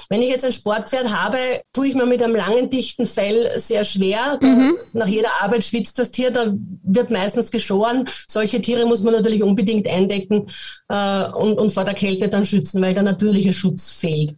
Wenn 0.09 0.23
ich 0.23 0.29
jetzt 0.31 0.45
ein 0.45 0.53
Sportpferd 0.53 1.15
habe, 1.15 1.39
tue 1.73 1.89
ich 1.89 1.95
mir 1.95 2.07
mit 2.07 2.23
einem 2.23 2.35
langen, 2.35 2.71
dichten 2.71 3.05
Fell 3.05 3.51
sehr 3.57 3.85
schwer. 3.85 4.39
Mhm. 4.41 4.77
Nach 4.95 5.07
jeder 5.07 5.29
Arbeit 5.41 5.65
schwitzt 5.65 5.99
das 5.99 6.11
Tier, 6.11 6.31
da 6.31 6.53
wird 6.83 7.11
meistens 7.11 7.51
geschoren. 7.51 8.07
Solche 8.27 8.63
Tiere 8.63 8.87
muss 8.87 9.03
man 9.03 9.13
natürlich 9.15 9.43
unbedingt 9.43 9.87
eindecken 9.87 10.47
äh, 10.89 11.25
und, 11.33 11.59
und 11.59 11.71
vor 11.73 11.85
der 11.85 11.95
Kälte 11.95 12.29
dann 12.29 12.45
schützen, 12.45 12.81
weil 12.81 12.95
der 12.95 13.03
natürliche 13.03 13.53
Schutz 13.53 13.91
fehlt. 13.91 14.35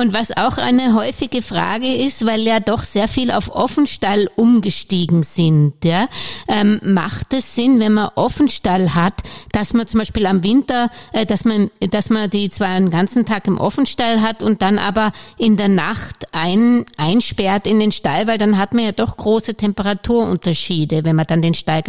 Und 0.00 0.14
was 0.14 0.34
auch 0.34 0.56
eine 0.56 0.94
häufige 0.94 1.42
Frage 1.42 1.94
ist, 1.94 2.24
weil 2.24 2.40
ja 2.40 2.58
doch 2.58 2.84
sehr 2.84 3.06
viel 3.06 3.30
auf 3.30 3.54
Offenstall 3.54 4.30
umgestiegen 4.34 5.24
sind, 5.24 5.84
ja, 5.84 6.08
ähm, 6.48 6.80
macht 6.82 7.34
es 7.34 7.54
Sinn, 7.54 7.80
wenn 7.80 7.92
man 7.92 8.08
Offenstall 8.14 8.94
hat, 8.94 9.12
dass 9.52 9.74
man 9.74 9.86
zum 9.86 9.98
Beispiel 9.98 10.24
am 10.24 10.42
Winter, 10.42 10.90
äh, 11.12 11.26
dass 11.26 11.44
man, 11.44 11.70
dass 11.90 12.08
man 12.08 12.30
die 12.30 12.48
zwar 12.48 12.68
einen 12.68 12.88
ganzen 12.88 13.26
Tag 13.26 13.46
im 13.46 13.58
Offenstall 13.58 14.22
hat 14.22 14.42
und 14.42 14.62
dann 14.62 14.78
aber 14.78 15.12
in 15.36 15.58
der 15.58 15.68
Nacht 15.68 16.32
ein, 16.32 16.86
einsperrt 16.96 17.66
in 17.66 17.78
den 17.78 17.92
Stall, 17.92 18.26
weil 18.26 18.38
dann 18.38 18.56
hat 18.56 18.72
man 18.72 18.84
ja 18.84 18.92
doch 18.92 19.18
große 19.18 19.54
Temperaturunterschiede, 19.54 21.04
wenn 21.04 21.16
man 21.16 21.26
dann 21.26 21.42
den 21.42 21.52
Stall 21.52 21.82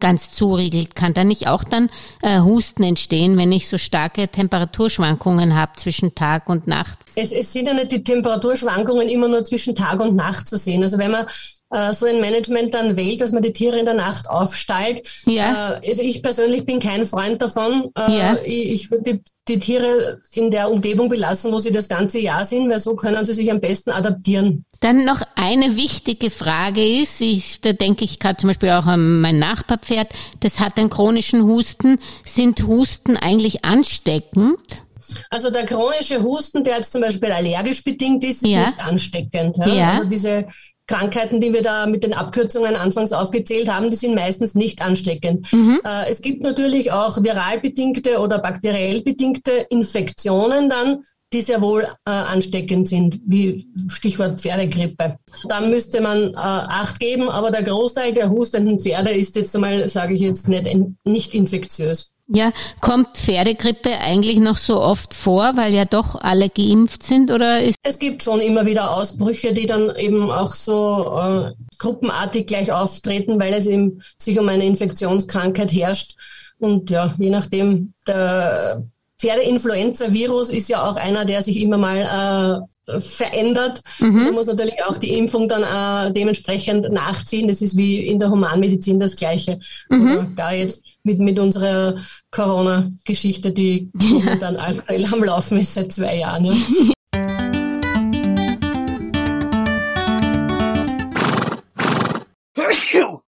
ganz, 0.00 0.32
zuriegelt. 0.32 0.94
Kann 0.94 1.14
da 1.14 1.24
nicht 1.24 1.48
auch 1.48 1.64
dann 1.64 1.90
äh, 2.22 2.40
Husten 2.40 2.82
entstehen, 2.82 3.36
wenn 3.36 3.52
ich 3.52 3.68
so 3.68 3.78
starke 3.78 4.28
Temperaturschwankungen 4.28 5.54
habe 5.54 5.72
zwischen 5.76 6.14
Tag 6.14 6.48
und 6.48 6.66
Nacht? 6.66 6.98
Es, 7.14 7.32
es 7.32 7.52
sind 7.52 7.66
ja 7.66 7.74
nicht 7.74 7.92
die 7.92 8.04
Temperaturschwankungen 8.04 9.08
immer 9.08 9.28
nur 9.28 9.44
zwischen 9.44 9.74
Tag 9.74 10.00
und 10.00 10.14
Nacht 10.14 10.46
zu 10.46 10.56
sehen. 10.56 10.82
Also 10.82 10.98
wenn 10.98 11.10
man 11.10 11.26
äh, 11.70 11.92
so 11.92 12.06
ein 12.06 12.20
Management 12.20 12.72
dann 12.74 12.96
wählt, 12.96 13.20
dass 13.20 13.32
man 13.32 13.42
die 13.42 13.52
Tiere 13.52 13.78
in 13.78 13.84
der 13.84 13.94
Nacht 13.94 14.28
aufsteigt. 14.28 15.22
Ja. 15.26 15.78
Äh, 15.80 15.88
also 15.88 16.02
ich 16.02 16.22
persönlich 16.22 16.64
bin 16.64 16.80
kein 16.80 17.04
Freund 17.04 17.42
davon. 17.42 17.90
Äh, 17.96 18.18
ja. 18.18 18.36
Ich, 18.44 18.70
ich 18.70 18.90
würde 18.90 19.14
die, 19.14 19.22
die, 19.48 19.60
Tiere 19.60 20.20
in 20.32 20.50
der 20.50 20.70
Umgebung 20.70 21.08
belassen, 21.08 21.52
wo 21.52 21.58
sie 21.58 21.72
das 21.72 21.88
ganze 21.88 22.20
Jahr 22.20 22.44
sind, 22.44 22.70
weil 22.70 22.78
so 22.78 22.96
können 22.96 23.24
sie 23.24 23.34
sich 23.34 23.50
am 23.50 23.60
besten 23.60 23.90
adaptieren. 23.90 24.64
Dann 24.80 25.04
noch 25.04 25.22
eine 25.34 25.76
wichtige 25.76 26.30
Frage 26.30 27.00
ist, 27.02 27.20
ich, 27.20 27.60
da 27.60 27.72
denke 27.72 28.04
ich 28.04 28.18
gerade 28.18 28.36
zum 28.36 28.48
Beispiel 28.48 28.70
auch 28.70 28.86
an 28.86 29.20
mein 29.20 29.38
Nachbarpferd, 29.38 30.08
das 30.40 30.60
hat 30.60 30.78
einen 30.78 30.88
chronischen 30.88 31.42
Husten. 31.42 31.98
Sind 32.24 32.66
Husten 32.66 33.16
eigentlich 33.16 33.64
ansteckend? 33.64 34.58
Also 35.30 35.50
der 35.50 35.66
chronische 35.66 36.22
Husten, 36.22 36.64
der 36.64 36.76
jetzt 36.76 36.92
zum 36.92 37.00
Beispiel 37.00 37.32
allergisch 37.32 37.82
bedingt 37.82 38.24
ist, 38.24 38.42
ist 38.42 38.50
ja. 38.50 38.66
nicht 38.66 38.78
ansteckend. 38.78 39.56
Ja? 39.56 39.68
ja. 39.68 39.90
Also 39.92 40.04
diese 40.04 40.46
Krankheiten, 40.88 41.40
die 41.40 41.52
wir 41.52 41.62
da 41.62 41.86
mit 41.86 42.02
den 42.02 42.14
Abkürzungen 42.14 42.74
anfangs 42.74 43.12
aufgezählt 43.12 43.72
haben, 43.72 43.90
die 43.90 43.96
sind 43.96 44.14
meistens 44.14 44.54
nicht 44.54 44.82
ansteckend. 44.82 45.52
Mhm. 45.52 45.80
Äh, 45.84 46.10
es 46.10 46.22
gibt 46.22 46.42
natürlich 46.42 46.90
auch 46.90 47.22
viral 47.22 47.60
bedingte 47.60 48.18
oder 48.18 48.38
bakteriell 48.38 49.02
bedingte 49.02 49.52
Infektionen 49.70 50.68
dann, 50.68 51.04
die 51.32 51.42
sehr 51.42 51.60
wohl 51.60 51.82
äh, 52.06 52.10
ansteckend 52.10 52.88
sind, 52.88 53.20
wie 53.26 53.68
Stichwort 53.88 54.40
Pferdegrippe. 54.40 55.18
Da 55.46 55.60
müsste 55.60 56.00
man 56.00 56.32
äh, 56.32 56.36
Acht 56.36 56.98
geben, 57.00 57.28
aber 57.28 57.50
der 57.50 57.62
Großteil 57.62 58.14
der 58.14 58.30
hustenden 58.30 58.78
Pferde 58.78 59.10
ist 59.10 59.36
jetzt 59.36 59.54
einmal, 59.54 59.88
sage 59.90 60.14
ich 60.14 60.20
jetzt, 60.20 60.48
nicht, 60.48 60.66
nicht 61.04 61.34
infektiös. 61.34 62.12
Ja, 62.30 62.52
kommt 62.82 63.16
Pferdegrippe 63.16 63.98
eigentlich 64.00 64.38
noch 64.38 64.58
so 64.58 64.80
oft 64.80 65.14
vor, 65.14 65.52
weil 65.56 65.72
ja 65.72 65.86
doch 65.86 66.14
alle 66.14 66.50
geimpft 66.50 67.02
sind 67.02 67.30
oder 67.30 67.62
ist 67.62 67.76
Es 67.82 67.98
gibt 67.98 68.22
schon 68.22 68.40
immer 68.40 68.66
wieder 68.66 68.94
Ausbrüche, 68.94 69.54
die 69.54 69.64
dann 69.64 69.96
eben 69.96 70.30
auch 70.30 70.52
so 70.52 71.18
äh, 71.18 71.52
gruppenartig 71.78 72.46
gleich 72.46 72.70
auftreten, 72.70 73.40
weil 73.40 73.54
es 73.54 73.66
eben 73.66 74.02
sich 74.18 74.38
um 74.38 74.48
eine 74.48 74.66
Infektionskrankheit 74.66 75.72
herrscht. 75.72 76.16
Und 76.58 76.90
ja, 76.90 77.14
je 77.18 77.30
nachdem, 77.30 77.94
der 78.06 78.84
Pferdeinfluenza-Virus 79.18 80.50
ist 80.50 80.68
ja 80.68 80.86
auch 80.86 80.96
einer, 80.96 81.24
der 81.24 81.40
sich 81.42 81.58
immer 81.60 81.78
mal 81.78 82.60
äh, 82.62 82.66
verändert. 82.98 83.80
Mhm. 84.00 84.24
Da 84.24 84.32
muss 84.32 84.46
natürlich 84.46 84.82
auch 84.84 84.96
die 84.96 85.16
Impfung 85.16 85.48
dann 85.48 85.62
äh, 85.62 86.12
dementsprechend 86.12 86.90
nachziehen. 86.90 87.48
Das 87.48 87.62
ist 87.62 87.76
wie 87.76 88.06
in 88.06 88.18
der 88.18 88.30
Humanmedizin 88.30 88.98
das 88.98 89.16
Gleiche. 89.16 89.60
Mhm. 89.90 90.34
Gar 90.34 90.54
jetzt 90.54 90.84
mit, 91.02 91.18
mit 91.18 91.38
unserer 91.38 91.96
Corona-Geschichte, 92.30 93.52
die 93.52 93.90
ja. 94.24 94.36
dann 94.36 94.56
aktuell 94.56 95.04
am 95.06 95.24
Laufen 95.24 95.58
ist 95.58 95.74
seit 95.74 95.92
zwei 95.92 96.16
Jahren. 96.16 96.46
Ja. 96.46 96.54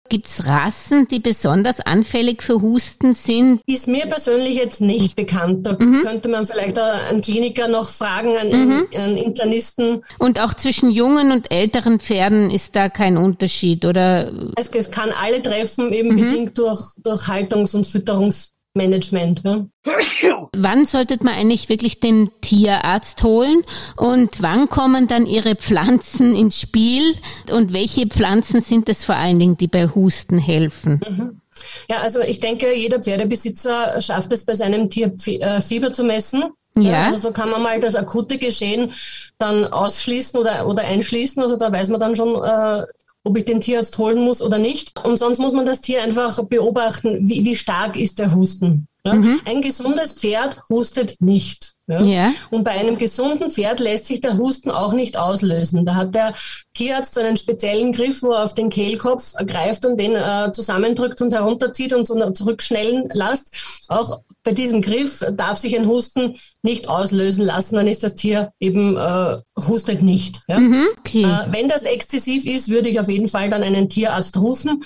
Gibt's 0.09 0.47
Rassen, 0.47 1.07
die 1.07 1.19
besonders 1.19 1.79
anfällig 1.79 2.41
für 2.41 2.61
Husten 2.61 3.13
sind? 3.13 3.61
Ist 3.67 3.87
mir 3.87 4.07
persönlich 4.07 4.55
jetzt 4.55 4.81
nicht 4.81 5.15
bekannt. 5.15 5.65
Da 5.65 5.77
mhm. 5.79 6.01
könnte 6.01 6.29
man 6.29 6.45
vielleicht 6.45 6.79
einen 6.79 7.21
Kliniker 7.21 7.67
noch 7.67 7.87
fragen, 7.87 8.35
einen, 8.35 8.67
mhm. 8.67 8.87
einen 8.95 9.17
Internisten. 9.17 10.03
Und 10.17 10.39
auch 10.39 10.53
zwischen 10.55 10.91
jungen 10.91 11.31
und 11.31 11.51
älteren 11.51 11.99
Pferden 11.99 12.49
ist 12.49 12.75
da 12.75 12.89
kein 12.89 13.17
Unterschied, 13.17 13.85
oder? 13.85 14.31
Es, 14.55 14.69
es 14.69 14.91
kann 14.91 15.09
alle 15.21 15.41
treffen, 15.41 15.93
eben 15.93 16.15
mhm. 16.15 16.29
bedingt 16.29 16.57
durch, 16.57 16.81
durch 17.03 17.27
Haltungs- 17.27 17.75
und 17.75 17.85
Fütterungs- 17.85 18.51
Management. 18.79 19.43
Ja. 19.43 20.49
Wann 20.55 20.85
sollte 20.85 21.17
man 21.21 21.33
eigentlich 21.33 21.69
wirklich 21.69 21.99
den 21.99 22.29
Tierarzt 22.41 23.23
holen 23.23 23.63
und 23.95 24.41
wann 24.41 24.69
kommen 24.69 25.07
dann 25.07 25.25
Ihre 25.25 25.55
Pflanzen 25.55 26.35
ins 26.35 26.59
Spiel 26.59 27.15
und 27.51 27.73
welche 27.73 28.07
Pflanzen 28.07 28.61
sind 28.61 28.89
es 28.89 29.03
vor 29.03 29.15
allen 29.15 29.39
Dingen, 29.39 29.57
die 29.57 29.67
bei 29.67 29.87
Husten 29.87 30.37
helfen? 30.37 31.01
Mhm. 31.07 31.41
Ja, 31.89 31.97
also 31.97 32.21
ich 32.21 32.39
denke, 32.39 32.73
jeder 32.75 33.01
Pferdebesitzer 33.01 34.01
schafft 34.01 34.31
es 34.31 34.45
bei 34.45 34.55
seinem 34.55 34.89
Tier 34.89 35.13
äh, 35.25 35.61
Fieber 35.61 35.91
zu 35.91 36.03
messen. 36.03 36.45
Ja. 36.77 37.07
Also 37.07 37.17
so 37.17 37.31
kann 37.31 37.49
man 37.49 37.61
mal 37.61 37.79
das 37.79 37.95
akute 37.95 38.37
Geschehen 38.37 38.91
dann 39.37 39.65
ausschließen 39.65 40.39
oder, 40.39 40.67
oder 40.67 40.83
einschließen. 40.83 41.41
Also 41.41 41.57
da 41.57 41.71
weiß 41.71 41.89
man 41.89 41.99
dann 41.99 42.15
schon, 42.15 42.35
äh, 42.35 42.85
ob 43.23 43.37
ich 43.37 43.45
den 43.45 43.61
Tierarzt 43.61 43.97
holen 43.97 44.23
muss 44.23 44.41
oder 44.41 44.57
nicht. 44.57 44.97
Und 45.03 45.17
sonst 45.17 45.39
muss 45.39 45.53
man 45.53 45.65
das 45.65 45.81
Tier 45.81 46.03
einfach 46.03 46.43
beobachten, 46.45 47.27
wie, 47.27 47.43
wie 47.43 47.55
stark 47.55 47.95
ist 47.95 48.19
der 48.19 48.33
Husten. 48.33 48.87
Ja? 49.05 49.15
Mhm. 49.15 49.39
Ein 49.45 49.61
gesundes 49.61 50.13
Pferd 50.13 50.61
hustet 50.69 51.15
nicht. 51.19 51.73
Ja? 51.89 52.01
ja? 52.03 52.33
Und 52.51 52.63
bei 52.63 52.71
einem 52.71 52.97
gesunden 52.97 53.49
Pferd 53.49 53.79
lässt 53.79 54.05
sich 54.05 54.21
der 54.21 54.37
Husten 54.37 54.69
auch 54.69 54.93
nicht 54.93 55.17
auslösen. 55.17 55.85
Da 55.85 55.95
hat 55.95 56.13
der 56.13 56.35
Tierarzt 56.75 57.15
so 57.15 57.21
einen 57.21 57.35
speziellen 57.35 57.91
Griff, 57.91 58.21
wo 58.21 58.31
er 58.31 58.43
auf 58.43 58.53
den 58.53 58.69
Kehlkopf 58.69 59.33
greift 59.47 59.85
und 59.85 59.99
den 59.99 60.15
äh, 60.15 60.51
zusammendrückt 60.53 61.21
und 61.21 61.33
herunterzieht 61.33 61.93
und 61.93 62.05
so 62.05 62.29
zurückschnellen 62.31 63.09
lässt. 63.11 63.83
Auch 63.87 64.19
bei 64.43 64.51
diesem 64.53 64.81
Griff 64.81 65.25
darf 65.33 65.57
sich 65.57 65.77
ein 65.77 65.87
Husten 65.87 66.35
nicht 66.61 66.87
auslösen 66.87 67.43
lassen, 67.43 67.75
dann 67.75 67.87
ist 67.87 68.03
das 68.03 68.15
Tier 68.15 68.53
eben 68.59 68.95
äh, 68.95 69.37
hustet 69.57 70.01
nicht. 70.01 70.41
Ja? 70.47 70.59
Mhm, 70.59 70.85
okay. 70.99 71.23
äh, 71.23 71.51
wenn 71.51 71.69
das 71.69 71.83
exzessiv 71.83 72.45
ist, 72.45 72.69
würde 72.69 72.89
ich 72.89 72.99
auf 72.99 73.09
jeden 73.09 73.27
Fall 73.27 73.49
dann 73.49 73.63
einen 73.63 73.89
Tierarzt 73.89 74.37
rufen, 74.37 74.83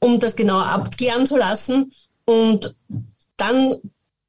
um 0.00 0.18
das 0.18 0.34
genauer 0.34 0.66
abklären 0.66 1.26
zu 1.26 1.36
lassen. 1.36 1.92
Und 2.24 2.74
dann 3.36 3.76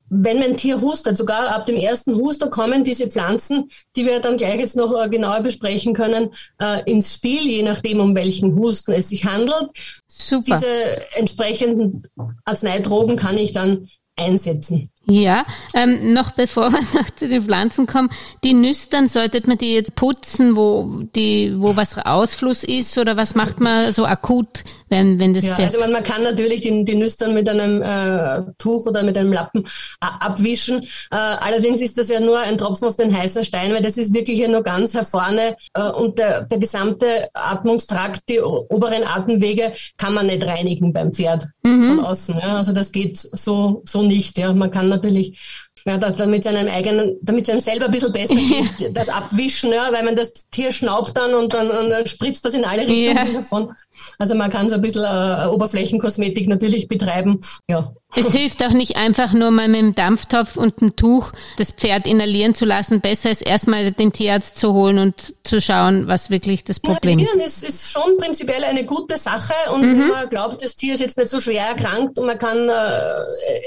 wenn 0.10 0.39
mein 0.39 0.58
Tier 0.58 0.82
hustet, 0.82 1.18
sogar 1.18 1.50
ab 1.50 1.66
dem 1.66 1.78
ersten 1.78 2.16
Huster 2.16 2.50
kommen 2.50 2.84
diese 2.84 3.08
Pflanzen, 3.08 3.70
die 3.96 4.06
wir 4.06 4.20
dann 4.20 4.38
gleich 4.38 4.60
jetzt 4.60 4.75
noch 4.75 4.94
äh, 5.00 5.10
genauer 5.10 5.42
besprechen 5.42 5.94
können, 5.94 6.30
äh, 6.60 6.84
ins 6.89 7.16
Spiel, 7.16 7.46
je 7.46 7.63
nachdem, 7.63 8.00
um 8.00 8.16
welchen 8.16 8.56
Husten 8.56 8.94
es 8.94 9.10
sich 9.10 9.25
handelt. 9.25 9.72
Super. 10.08 10.56
Diese 10.56 11.16
entsprechenden 11.16 12.04
Arzneidrogen 12.46 13.16
kann 13.16 13.38
ich 13.38 13.54
dann 13.54 13.88
einsetzen. 14.20 14.89
Ja, 15.06 15.46
ähm, 15.74 16.13
noch 16.13 16.32
bevor 16.32 16.72
wir 16.72 16.82
noch 17.00 17.10
zu 17.12 17.28
den 17.28 17.42
Pflanzen 17.42 17.88
kommen, 17.88 18.10
die 18.44 18.54
Nüstern, 18.54 19.08
sollte 19.08 19.42
man 19.48 19.58
die 19.58 19.74
jetzt 19.74 19.96
putzen, 19.96 20.56
wo 20.56 21.04
die, 21.16 21.54
wo 21.58 21.75
was 21.75 21.98
Ausfluss 21.98 22.63
ist 22.63 22.98
oder 22.98 23.18
was 23.18 23.34
macht 23.34 23.60
man 23.60 23.92
so 23.92 24.06
akut, 24.06 24.63
wenn, 24.89 25.19
wenn 25.19 25.34
das 25.34 25.46
ja, 25.46 25.55
Also 25.55 25.79
man, 25.79 25.91
man 25.91 26.03
kann 26.03 26.24
natürlich 26.24 26.62
die, 26.62 26.84
die 26.84 26.96
Nüstern 26.96 27.34
mit 27.34 27.48
einem 27.48 27.81
äh, 27.81 28.51
Tuch 28.58 28.86
oder 28.86 29.03
mit 29.03 29.17
einem 29.17 29.31
Lappen 29.31 29.63
abwischen. 30.00 30.79
Äh, 31.12 31.15
allerdings 31.15 31.81
ist 31.81 31.98
das 31.98 32.10
ja 32.10 32.19
nur 32.19 32.39
ein 32.39 32.58
Tropfen 32.58 32.88
auf 32.88 32.96
den 32.96 33.15
heißen 33.15 33.46
Stein, 33.46 33.74
weil 33.74 33.84
das 33.84 33.98
ist 33.98 34.13
wirklich 34.13 34.39
ja 34.39 34.48
nur 34.48 34.63
ganz 34.63 34.93
hervorne 34.93 35.55
äh, 35.74 35.81
und 35.81 36.19
der, 36.19 36.43
der 36.43 36.58
gesamte 36.58 37.29
Atmungstrakt, 37.34 38.24
die 38.29 38.39
oberen 38.41 39.03
Atemwege 39.03 39.74
kann 39.98 40.13
man 40.13 40.27
nicht 40.27 40.46
reinigen 40.46 40.93
beim 40.93 41.13
Pferd 41.13 41.48
mhm. 41.63 41.84
von 41.84 42.00
außen. 42.00 42.36
Ja? 42.39 42.58
Also 42.58 42.74
das 42.74 42.91
geht 42.91 43.17
so, 43.17 43.84
so 43.86 44.01
nicht. 44.01 44.38
Ja, 44.38 44.53
man 44.53 44.72
kann 44.72 44.89
natürlich 44.89 45.68
ja, 45.86 45.98
damit 45.98 46.43
seinem 46.43 46.67
eigenen, 46.67 47.17
damit 47.21 47.43
es 47.43 47.50
einem 47.50 47.59
selber 47.59 47.86
ein 47.86 47.91
bisschen 47.91 48.13
besser 48.13 48.36
geht, 48.36 48.95
das 48.95 49.09
abwischen, 49.09 49.71
ja, 49.71 49.91
weil 49.91 50.03
man 50.03 50.15
das 50.15 50.33
Tier 50.51 50.71
schnaubt 50.71 51.15
dann 51.17 51.33
und 51.33 51.53
dann, 51.53 51.69
und 51.71 51.89
dann 51.89 52.05
spritzt 52.05 52.45
das 52.45 52.53
in 52.53 52.65
alle 52.65 52.88
Richtungen 52.88 53.33
ja. 53.33 53.33
davon. 53.33 53.71
Also 54.17 54.36
man 54.36 54.50
kann 54.50 54.69
so 54.69 54.75
ein 54.75 54.81
bisschen 54.81 55.03
äh, 55.03 55.48
Oberflächenkosmetik 55.48 56.48
natürlich 56.48 56.88
betreiben, 56.88 57.39
ja. 57.69 57.93
Es 58.16 58.32
hilft 58.32 58.63
auch 58.63 58.72
nicht 58.72 58.96
einfach 58.96 59.34
nur 59.34 59.51
mal 59.51 59.68
mit 59.68 59.82
dem 59.82 59.94
Dampftopf 59.94 60.58
und 60.58 60.82
einem 60.82 60.96
Tuch 60.96 61.32
das 61.58 61.72
Pferd 61.72 62.08
inhalieren 62.08 62.56
zu 62.56 62.66
lassen. 62.66 63.01
Besser 63.01 63.30
ist 63.30 63.42
erstmal 63.42 63.92
den 63.92 64.12
Tierarzt 64.12 64.58
zu 64.58 64.74
holen 64.74 64.98
und 64.98 65.36
zu 65.44 65.62
schauen, 65.62 66.08
was 66.08 66.32
wirklich 66.32 66.63
das 66.63 66.80
Problem 66.80 67.20
ist. 67.20 67.36
Es 67.36 67.62
ist 67.62 67.92
schon 67.92 68.18
prinzipiell 68.18 68.63
eine 68.63 68.86
gute 68.86 69.16
Sache 69.18 69.54
und 69.72 69.82
mhm. 69.82 70.00
wenn 70.00 70.08
man 70.08 70.30
glaubt, 70.30 70.63
das 70.63 70.75
Tier 70.75 70.96
ist 70.96 71.01
jetzt 71.01 71.18
nicht 71.18 71.30
so 71.30 71.39
schwer 71.39 71.66
erkrankt 71.68 72.18
und 72.18 72.25
man 72.25 72.39
kann 72.39 72.68
äh, 72.68 72.74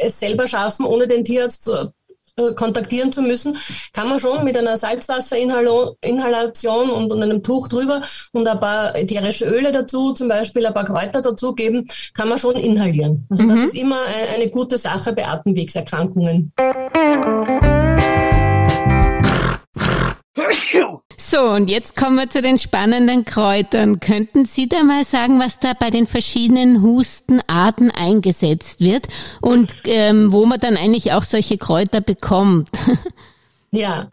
es 0.02 0.18
selber 0.18 0.48
schaffen, 0.48 0.86
ohne 0.86 1.06
den 1.06 1.24
Tierarzt 1.24 1.62
zu, 1.62 1.92
kontaktieren 2.56 3.12
zu 3.12 3.22
müssen, 3.22 3.56
kann 3.92 4.08
man 4.08 4.18
schon 4.18 4.44
mit 4.44 4.56
einer 4.56 4.76
Salzwasserinhalation 4.76 6.90
und, 6.90 7.12
und 7.12 7.22
einem 7.22 7.42
Tuch 7.42 7.68
drüber 7.68 8.00
und 8.32 8.48
ein 8.48 8.60
paar 8.60 8.96
ätherische 8.96 9.44
Öle 9.44 9.72
dazu, 9.72 10.12
zum 10.12 10.28
Beispiel 10.28 10.66
ein 10.66 10.74
paar 10.74 10.84
Kräuter 10.84 11.22
dazugeben, 11.22 11.88
kann 12.14 12.28
man 12.28 12.38
schon 12.38 12.56
inhalieren. 12.56 13.26
Also 13.30 13.42
mhm. 13.42 13.48
das 13.50 13.60
ist 13.60 13.74
immer 13.74 13.98
eine, 14.02 14.36
eine 14.36 14.50
gute 14.50 14.78
Sache 14.78 15.12
bei 15.12 15.26
Atemwegserkrankungen. 15.26 16.52
So, 21.32 21.44
und 21.48 21.70
jetzt 21.70 21.96
kommen 21.96 22.16
wir 22.16 22.28
zu 22.28 22.42
den 22.42 22.58
spannenden 22.58 23.24
Kräutern. 23.24 24.00
Könnten 24.00 24.44
Sie 24.44 24.68
da 24.68 24.82
mal 24.82 25.06
sagen, 25.06 25.40
was 25.40 25.58
da 25.58 25.72
bei 25.72 25.88
den 25.88 26.06
verschiedenen 26.06 26.82
Hustenarten 26.82 27.90
eingesetzt 27.90 28.80
wird 28.80 29.08
und 29.40 29.72
ähm, 29.86 30.30
wo 30.30 30.44
man 30.44 30.60
dann 30.60 30.76
eigentlich 30.76 31.12
auch 31.12 31.22
solche 31.22 31.56
Kräuter 31.56 32.02
bekommt? 32.02 32.68
ja, 33.70 34.10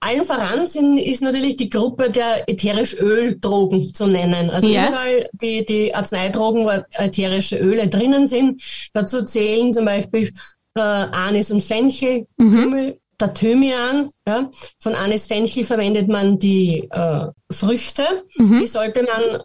allen 0.00 0.24
voran 0.24 0.66
sind, 0.66 0.98
ist 0.98 1.22
natürlich 1.22 1.58
die 1.58 1.70
Gruppe 1.70 2.10
der 2.10 2.48
ätherisch 2.48 2.96
Öldrogen 2.98 3.94
zu 3.94 4.08
nennen. 4.08 4.50
Also 4.50 4.66
ja. 4.66 4.88
überall 4.88 5.28
die, 5.34 5.64
die 5.64 5.94
Arzneidrogen, 5.94 6.64
wo 6.64 6.72
ätherische 7.00 7.56
Öle 7.58 7.86
drinnen 7.86 8.26
sind. 8.26 8.60
Dazu 8.92 9.24
zählen 9.24 9.72
zum 9.72 9.84
Beispiel 9.84 10.28
äh, 10.74 10.80
Anis 10.80 11.52
und 11.52 11.62
Fenchel, 11.62 12.26
mhm. 12.36 12.52
Kümmel, 12.52 12.98
der 13.20 13.34
Thymian, 13.34 14.10
ja, 14.26 14.50
von 14.78 14.94
Anis 14.94 15.26
Fenchel 15.26 15.64
verwendet 15.64 16.08
man 16.08 16.38
die 16.38 16.88
äh, 16.90 17.26
Früchte. 17.50 18.02
Mhm. 18.36 18.60
Die 18.60 18.66
sollte 18.66 19.02
man, 19.02 19.42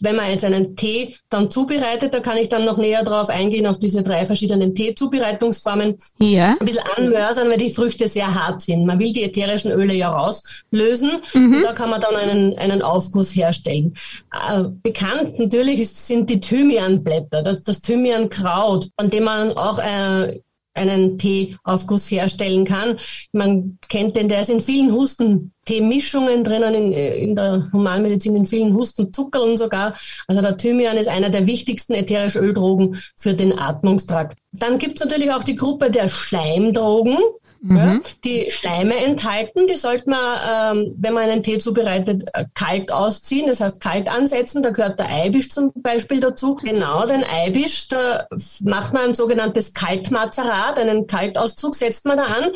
wenn 0.00 0.16
man 0.16 0.30
jetzt 0.30 0.44
einen 0.44 0.76
Tee 0.76 1.16
dann 1.30 1.50
zubereitet, 1.50 2.12
da 2.14 2.20
kann 2.20 2.36
ich 2.36 2.48
dann 2.48 2.64
noch 2.64 2.76
näher 2.76 3.04
drauf 3.04 3.28
eingehen, 3.30 3.66
auf 3.66 3.78
diese 3.78 4.02
drei 4.02 4.26
verschiedenen 4.26 4.74
Teezubereitungsformen. 4.74 5.96
Ja. 6.20 6.56
Ein 6.60 6.66
bisschen 6.66 6.84
anmörsern, 6.96 7.48
weil 7.48 7.56
die 7.56 7.70
Früchte 7.70 8.06
sehr 8.06 8.32
hart 8.32 8.60
sind. 8.60 8.86
Man 8.86 9.00
will 9.00 9.12
die 9.12 9.24
ätherischen 9.24 9.72
Öle 9.72 9.94
ja 9.94 10.10
rauslösen 10.10 11.22
mhm. 11.34 11.56
und 11.56 11.62
da 11.62 11.72
kann 11.72 11.90
man 11.90 12.00
dann 12.00 12.14
einen, 12.14 12.58
einen 12.58 12.82
Aufguss 12.82 13.34
herstellen. 13.34 13.94
Äh, 14.32 14.64
bekannt 14.82 15.38
natürlich 15.38 15.80
ist, 15.80 16.06
sind 16.06 16.30
die 16.30 16.40
Thymianblätter, 16.40 17.42
das, 17.42 17.64
das 17.64 17.80
Thymiankraut, 17.80 18.90
von 18.98 19.10
dem 19.10 19.24
man 19.24 19.52
auch 19.52 19.78
äh, 19.78 20.38
einen 20.78 21.18
Teeaufguss 21.18 22.10
herstellen 22.10 22.64
kann. 22.64 22.96
Man 23.32 23.78
kennt 23.88 24.16
den, 24.16 24.28
der 24.28 24.40
ist 24.40 24.50
in 24.50 24.60
vielen 24.60 24.92
Hustenteemischungen 24.92 26.44
drinnen, 26.44 26.74
in, 26.74 26.92
in 26.92 27.34
der 27.34 27.68
Humanmedizin, 27.72 28.36
in 28.36 28.46
vielen 28.46 28.74
Hustenzuckerln 28.74 29.56
sogar. 29.56 29.96
Also 30.26 30.40
der 30.40 30.56
Thymian 30.56 30.96
ist 30.96 31.08
einer 31.08 31.30
der 31.30 31.46
wichtigsten 31.46 31.94
ätherischen 31.94 32.42
Öldrogen 32.42 32.96
für 33.16 33.34
den 33.34 33.58
Atmungstrakt. 33.58 34.38
Dann 34.52 34.78
gibt's 34.78 35.00
natürlich 35.00 35.32
auch 35.32 35.44
die 35.44 35.56
Gruppe 35.56 35.90
der 35.90 36.08
Schleimdrogen 36.08 37.18
mhm. 37.60 37.76
ja, 37.76 38.00
die 38.24 38.50
Schleime 38.50 38.96
enthalten. 38.96 39.66
Die 39.66 39.74
sollte 39.74 40.10
man, 40.10 40.76
ähm, 40.78 40.94
wenn 40.98 41.14
man 41.14 41.24
einen 41.24 41.42
Tee 41.42 41.58
zubereitet, 41.58 42.24
äh, 42.32 42.44
kalt 42.54 42.92
ausziehen, 42.92 43.48
das 43.48 43.60
heißt 43.60 43.80
kalt 43.80 44.08
ansetzen. 44.08 44.62
Da 44.62 44.70
gehört 44.70 44.98
der 44.98 45.10
Eibisch 45.10 45.50
zum 45.50 45.72
Beispiel 45.74 46.20
dazu. 46.20 46.56
Genau, 46.56 47.06
den 47.06 47.24
Eibisch, 47.24 47.88
da 47.88 48.26
macht 48.64 48.92
man 48.92 49.10
ein 49.10 49.14
sogenanntes 49.14 49.72
Kaltmazerat, 49.72 50.78
einen 50.78 51.06
Kaltauszug 51.06 51.74
setzt 51.74 52.04
man 52.04 52.18
da 52.18 52.24
an. 52.24 52.50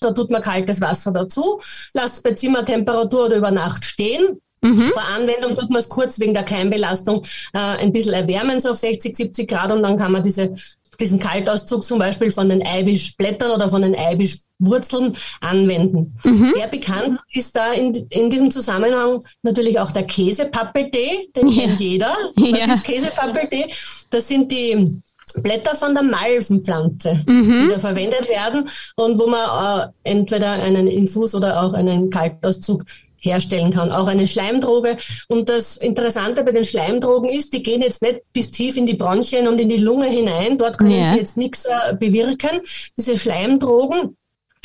Da 0.00 0.12
tut 0.12 0.30
man 0.30 0.42
kaltes 0.42 0.80
Wasser 0.80 1.12
dazu, 1.12 1.60
lasst 1.92 2.16
es 2.16 2.22
bei 2.22 2.32
Zimmertemperatur 2.32 3.26
oder 3.26 3.36
über 3.36 3.50
Nacht 3.50 3.84
stehen. 3.84 4.40
Mhm. 4.60 4.90
Zur 4.90 5.04
Anwendung 5.04 5.54
tut 5.54 5.70
man 5.70 5.78
es 5.78 5.88
kurz 5.88 6.18
wegen 6.18 6.34
der 6.34 6.42
Keimbelastung 6.42 7.24
äh, 7.52 7.58
ein 7.58 7.92
bisschen 7.92 8.14
erwärmen, 8.14 8.60
so 8.60 8.70
auf 8.70 8.76
60, 8.76 9.14
70 9.14 9.48
Grad 9.48 9.70
und 9.70 9.82
dann 9.82 9.96
kann 9.96 10.10
man 10.10 10.22
diese 10.22 10.54
diesen 11.00 11.18
Kaltauszug 11.18 11.84
zum 11.84 11.98
Beispiel 11.98 12.30
von 12.30 12.48
den 12.48 12.64
Eibischblättern 12.64 13.50
oder 13.50 13.68
von 13.68 13.82
den 13.82 13.94
Eibischwurzeln 13.94 15.16
anwenden. 15.40 16.16
Mhm. 16.24 16.50
Sehr 16.52 16.68
bekannt 16.68 17.20
ist 17.32 17.56
da 17.56 17.72
in, 17.72 17.94
in 18.10 18.30
diesem 18.30 18.50
Zusammenhang 18.50 19.20
natürlich 19.42 19.78
auch 19.78 19.90
der 19.90 20.04
Käsepappeltee, 20.04 21.30
den 21.36 21.48
ja. 21.48 21.62
kennt 21.62 21.80
jeder. 21.80 22.14
Was 22.36 22.48
ja. 22.66 22.74
ist 22.74 22.84
Käsepappeltee? 22.84 23.66
Das 24.10 24.28
sind 24.28 24.50
die 24.50 25.00
Blätter 25.36 25.74
von 25.74 25.94
der 25.94 26.02
Malvenpflanze, 26.02 27.22
mhm. 27.26 27.66
die 27.66 27.68
da 27.72 27.78
verwendet 27.78 28.28
werden 28.28 28.68
und 28.96 29.18
wo 29.18 29.26
man 29.26 29.92
äh, 30.04 30.10
entweder 30.10 30.52
einen 30.52 30.86
Infus 30.86 31.34
oder 31.34 31.62
auch 31.62 31.74
einen 31.74 32.10
Kaltauszug 32.10 32.84
herstellen 33.20 33.72
kann, 33.72 33.92
auch 33.92 34.06
eine 34.06 34.26
Schleimdroge. 34.26 34.96
Und 35.28 35.48
das 35.48 35.76
Interessante 35.76 36.44
bei 36.44 36.52
den 36.52 36.64
Schleimdrogen 36.64 37.28
ist, 37.28 37.52
die 37.52 37.62
gehen 37.62 37.82
jetzt 37.82 38.02
nicht 38.02 38.20
bis 38.32 38.50
tief 38.50 38.76
in 38.76 38.86
die 38.86 38.94
Bronchien 38.94 39.48
und 39.48 39.60
in 39.60 39.68
die 39.68 39.76
Lunge 39.76 40.06
hinein. 40.06 40.56
Dort 40.56 40.78
können 40.78 40.92
ja. 40.92 41.06
sie 41.06 41.16
jetzt 41.16 41.36
nichts 41.36 41.64
äh, 41.64 41.94
bewirken. 41.94 42.60
Diese 42.96 43.18
Schleimdrogen 43.18 44.16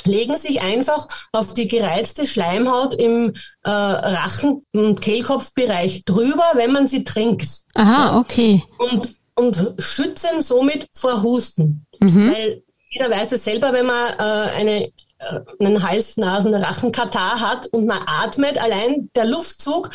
legen 0.06 0.38
sich 0.38 0.62
einfach 0.62 1.08
auf 1.32 1.54
die 1.54 1.68
gereizte 1.68 2.28
Schleimhaut 2.28 2.94
im 2.94 3.34
äh, 3.64 3.70
Rachen- 3.70 4.66
und 4.74 5.02
Kehlkopfbereich 5.02 6.04
drüber, 6.06 6.44
wenn 6.56 6.72
man 6.72 6.88
sie 6.88 7.04
trinkt. 7.04 7.48
Aha, 7.74 8.20
okay. 8.20 8.64
Und, 8.78 9.10
und 9.36 9.76
schützen 9.80 10.42
somit 10.42 10.88
vor 10.94 11.24
Husten. 11.24 11.86
Mhm. 12.00 12.34
Weil 12.34 12.64
jeder 12.90 13.10
weiß 13.10 13.32
es 13.32 13.44
selber, 13.44 13.74
wenn 13.74 13.86
man 13.86 14.14
äh, 14.20 14.56
eine 14.58 14.92
einen 15.60 15.84
Hals-, 15.84 16.18
Nasen-, 16.18 16.54
Rachenkatar 16.54 17.40
hat 17.40 17.68
und 17.68 17.86
man 17.86 18.02
atmet, 18.06 18.58
allein 18.58 19.10
der 19.16 19.26
Luftzug 19.26 19.90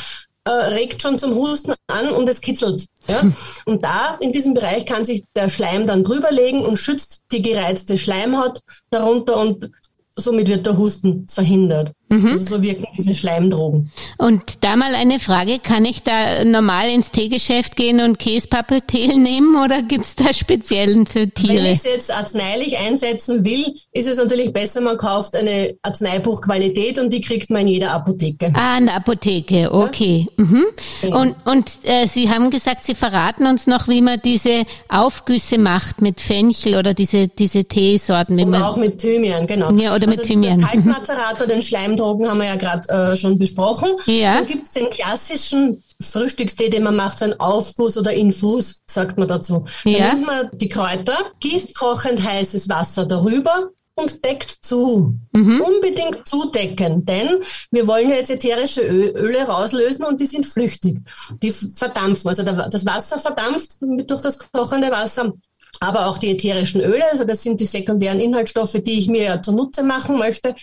äh, 0.45 0.51
regt 0.51 1.03
schon 1.03 1.19
zum 1.19 1.35
Husten 1.35 1.75
an 1.89 2.11
und 2.11 2.29
es 2.29 2.41
kitzelt. 2.41 2.87
Ja? 3.07 3.23
Hm. 3.23 3.37
Und 3.67 3.85
da, 3.85 4.17
in 4.21 4.33
diesem 4.33 4.55
Bereich, 4.55 4.87
kann 4.87 5.05
sich 5.05 5.25
der 5.35 5.49
Schleim 5.49 5.87
dann 5.87 6.05
drüberlegen 6.05 6.65
und 6.65 6.79
schützt 6.79 7.23
die 7.33 7.43
gereizte 7.43 7.99
Schleimhaut 7.99 8.61
darunter 8.91 9.37
und 9.37 9.71
somit 10.17 10.49
wird 10.49 10.67
der 10.67 10.79
Husten 10.79 11.27
verhindert. 11.29 11.93
Mhm. 12.09 12.29
Also 12.29 12.57
so 12.57 12.63
wirken 12.63 12.87
diese 12.97 13.15
Schleimdrogen. 13.15 13.91
Und 14.17 14.65
da 14.65 14.77
mal 14.77 14.95
eine 14.95 15.19
Frage, 15.19 15.59
kann 15.59 15.85
ich 15.85 16.03
da 16.03 16.45
normal 16.45 16.89
ins 16.89 17.11
Teegeschäft 17.11 17.77
gehen 17.77 18.01
und 18.01 18.19
Käspappeltee 18.19 19.09
nehmen 19.17 19.63
oder 19.63 19.83
gibt's 19.83 20.17
da 20.17 20.33
speziellen 20.33 21.07
für 21.07 21.29
Tiere? 21.29 21.55
Wenn 21.55 21.65
ich 21.67 21.79
es 21.79 21.85
jetzt 21.85 22.11
arzneilich 22.11 22.79
einsetzen 22.79 23.45
will, 23.45 23.75
ist 23.93 24.09
es 24.09 24.17
natürlich 24.17 24.53
besser, 24.53 24.81
man 24.81 24.97
kauft 24.97 25.37
eine 25.37 25.77
Arzneibuchqualität 25.83 26.99
und 26.99 27.13
die 27.13 27.21
kriegt 27.21 27.51
man 27.51 27.63
in 27.63 27.69
jeder 27.69 27.93
Apotheke. 27.93 28.53
Ah, 28.55 28.79
in 28.79 28.87
der 28.87 28.97
Apotheke, 28.97 29.73
okay. 29.73 30.27
Ja? 30.39 30.45
Mhm. 30.45 30.65
Genau. 31.03 31.21
Und, 31.21 31.37
und 31.45 31.71
äh, 31.83 32.07
Sie 32.07 32.31
haben 32.31 32.51
gesagt, 32.51 32.85
Sie 32.85 32.95
verraten 32.95 33.47
uns 33.47 33.67
noch, 33.67 33.89
wie 33.89 34.01
man 34.01 34.21
diese 34.25 34.65
Aufgüsse 34.89 35.59
macht 35.59 36.01
mit 36.01 36.21
Fenchel 36.21 36.77
oder 36.77 36.95
diese, 36.95 37.29
diese 37.29 37.65
Teesorten. 37.65 38.39
Wie 38.39 38.43
oder 38.43 38.51
man, 38.51 38.63
auch 38.63 38.77
mit 38.77 38.99
Thymian, 38.99 39.47
genau. 39.47 39.73
Ja, 39.73 39.95
oder 39.95 40.09
also 40.09 40.21
mit 40.21 40.23
Thymian. 40.23 40.61
Das 40.61 40.71
Kaltmazerat 40.71 41.37
oder 41.37 41.47
den 41.47 41.63
Schleim 41.63 41.98
Drogen 41.99 42.29
haben 42.29 42.39
wir 42.39 42.47
ja 42.47 42.57
gerade 42.57 42.89
äh, 42.89 43.17
schon 43.17 43.39
besprochen. 43.39 43.91
Ja. 44.07 44.35
Dann 44.35 44.47
gibt 44.47 44.67
es 44.67 44.73
den 44.73 44.89
klassischen 44.91 45.83
Frühstückstee, 46.01 46.71
den 46.71 46.85
man 46.85 46.97
macht, 46.97 47.19
so 47.19 47.25
ein 47.25 47.39
Aufguss 47.41 47.99
oder 47.99 48.13
Infus, 48.13 48.81
sagt 48.87 49.19
man 49.19 49.29
dazu. 49.29 49.65
Dann 49.85 49.93
ja. 49.93 50.15
nimmt 50.15 50.27
man 50.27 50.51
die 50.53 50.69
Kräuter, 50.69 51.17
gießt 51.41 51.75
kochend 51.75 52.23
heißes 52.23 52.69
Wasser 52.69 53.07
darüber 53.07 53.71
und 53.99 54.25
deckt 54.25 54.59
zu. 54.63 55.19
Mhm. 55.33 55.61
Unbedingt 55.61 56.27
zudecken, 56.27 57.05
denn 57.05 57.41
wir 57.71 57.87
wollen 57.89 58.11
ja 58.11 58.17
jetzt 58.17 58.31
ätherische 58.31 58.81
Öle 58.81 59.47
rauslösen 59.47 60.05
und 60.05 60.21
die 60.21 60.27
sind 60.27 60.47
flüchtig. 60.47 61.01
Die 61.43 61.51
verdampfen. 61.51 62.29
Also 62.29 62.43
das 62.45 62.87
Wasser 62.87 63.19
verdampft 63.19 63.79
durch 63.81 64.21
das 64.21 64.39
kochende 64.53 64.91
Wasser 64.91 65.33
aber 65.81 66.07
auch 66.07 66.19
die 66.19 66.31
ätherischen 66.31 66.81
Öle, 66.81 67.05
also 67.11 67.25
das 67.25 67.43
sind 67.43 67.61
die 67.61 67.67
sekundären 67.67 68.21
Inhaltsstoffe, 68.21 68.77
die 68.83 68.99
ich 68.99 69.09
mir 69.09 69.23
ja 69.23 69.43
zunutze 69.43 69.83
machen 69.83 70.19
möchte. 70.19 70.55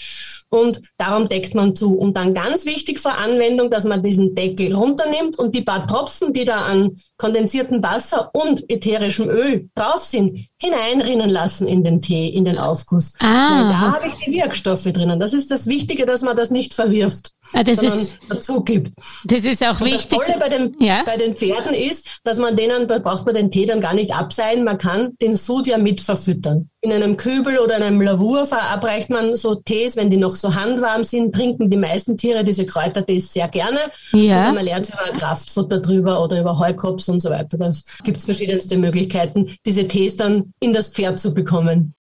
Und 0.50 0.82
darum 0.98 1.28
deckt 1.30 1.56
man 1.56 1.76
zu. 1.76 1.98
Und 1.98 2.16
dann 2.18 2.34
ganz 2.34 2.66
wichtig 2.66 3.00
vor 3.00 3.18
Anwendung, 3.18 3.70
dass 3.70 3.84
man 3.84 4.04
diesen 4.04 4.36
Deckel 4.36 4.74
runternimmt 4.76 5.38
und 5.38 5.56
die 5.56 5.62
paar 5.62 5.88
Tropfen, 5.88 6.34
die 6.34 6.46
da 6.46 6.62
an 6.66 6.96
kondensiertem 7.18 7.82
Wasser 7.84 8.30
und 8.34 8.70
ätherischem 8.70 9.30
Öl 9.30 9.70
drauf 9.76 10.04
sind, 10.04 10.48
hineinrinnen 10.66 11.30
lassen 11.30 11.68
in 11.68 11.84
den 11.84 12.02
Tee, 12.02 12.28
in 12.28 12.46
den 12.46 12.58
Aufguss. 12.58 13.14
Ah. 13.20 13.26
Weil 13.26 13.70
da 13.70 13.80
habe 13.94 14.08
ich 14.08 14.14
die 14.26 14.34
Wirkstoffe 14.34 14.84
drinnen. 14.84 15.20
Das 15.20 15.34
ist 15.34 15.52
das 15.52 15.68
Wichtige, 15.68 16.06
dass 16.06 16.22
man 16.22 16.36
das 16.36 16.50
nicht 16.52 16.74
verwirft, 16.74 17.32
ah, 17.54 17.64
das 17.64 17.78
sondern 17.78 18.00
ist, 18.00 18.18
dazu 18.30 18.64
gibt. 18.64 18.94
Das 19.26 19.44
ist 19.44 19.64
auch 19.64 19.80
und 19.80 19.88
wichtig. 19.88 20.20
Das 20.20 20.28
Tolle 20.28 20.40
bei 20.40 20.50
den, 20.50 20.76
ja? 20.80 21.04
bei 21.06 21.18
den 21.18 21.36
Pferden 21.36 21.74
ist, 21.74 22.20
dass 22.24 22.38
man 22.38 22.56
denen, 22.56 22.88
da 22.88 23.00
braucht 23.00 23.26
man 23.26 23.36
den 23.36 23.52
Tee 23.52 23.66
dann 23.66 23.82
gar 23.82 23.94
nicht 23.94 24.14
abseilen, 24.14 24.64
man 24.64 24.78
kann 24.78 25.16
den 25.22 25.38
Sud 25.38 25.68
ja 25.68 25.78
mit 25.78 26.02
verfüttern. 26.02 26.70
In 26.86 26.94
einem 26.94 27.18
Kübel 27.18 27.58
oder 27.58 27.78
einem 27.78 28.00
Lavur 28.00 28.46
verabreicht 28.46 29.10
man 29.10 29.36
so 29.36 29.56
Tees, 29.56 29.98
wenn 29.98 30.12
die 30.12 30.18
noch 30.18 30.36
so 30.36 30.54
handwarm 30.54 31.04
sind, 31.04 31.34
trinken 31.34 31.68
die 31.68 31.78
meisten 31.78 32.16
Tiere 32.16 32.44
diese 32.44 32.68
Kräutertees 32.68 33.34
sehr 33.34 33.48
gerne. 33.48 33.80
Ja. 34.12 34.44
Oder 34.44 34.54
man 34.54 34.66
lernt 34.66 34.90
über 34.90 35.18
Kraftfutter 35.18 35.80
drüber 35.80 36.22
oder 36.22 36.40
über 36.40 36.60
Heukops 36.60 37.10
und 37.10 37.22
so 37.22 37.32
weiter. 37.32 37.58
Da 37.58 37.72
gibt 38.04 38.18
es 38.18 38.26
verschiedenste 38.26 38.78
Möglichkeiten, 38.78 39.50
diese 39.66 39.88
Tees 39.88 40.16
dann 40.16 40.54
in 40.60 40.74
das 40.74 40.90
Pferd 40.90 41.20
zu 41.20 41.34
bekommen. 41.34 41.96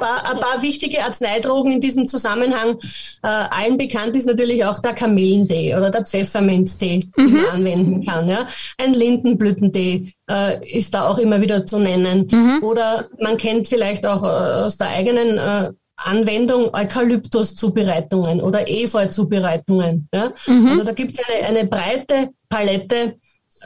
Ein 0.00 0.06
paar, 0.06 0.30
ein 0.30 0.40
paar 0.40 0.62
wichtige 0.62 1.02
Arzneidrogen 1.04 1.72
in 1.72 1.80
diesem 1.80 2.08
Zusammenhang. 2.08 2.78
Äh, 3.22 3.28
allen 3.28 3.76
bekannt 3.76 4.16
ist 4.16 4.26
natürlich 4.26 4.64
auch 4.64 4.78
der 4.78 4.94
Kamillentee 4.94 5.74
oder 5.76 5.90
der 5.90 6.06
Pfefferminztee, 6.06 7.00
mhm. 7.16 7.26
den 7.26 7.32
man 7.32 7.44
anwenden 7.46 8.06
kann. 8.06 8.28
Ja. 8.28 8.46
Ein 8.78 8.94
Lindenblütentee 8.94 10.12
äh, 10.30 10.78
ist 10.78 10.94
da 10.94 11.06
auch 11.06 11.18
immer 11.18 11.40
wieder 11.40 11.66
zu 11.66 11.78
nennen. 11.78 12.28
Mhm. 12.30 12.62
Oder 12.62 13.08
man 13.20 13.36
kennt 13.36 13.68
vielleicht 13.68 14.06
auch 14.06 14.22
äh, 14.22 14.26
aus 14.64 14.78
der 14.78 14.88
eigenen 14.88 15.36
äh, 15.36 15.72
Anwendung 15.96 16.72
Eukalyptus-Zubereitungen 16.72 18.40
oder 18.40 18.68
Efeu-Zubereitungen. 18.68 20.08
Ja? 20.14 20.32
Mhm. 20.46 20.68
Also 20.68 20.84
da 20.84 20.92
gibt 20.92 21.12
es 21.12 21.28
eine, 21.28 21.46
eine 21.46 21.68
breite 21.68 22.30
Palette 22.48 23.16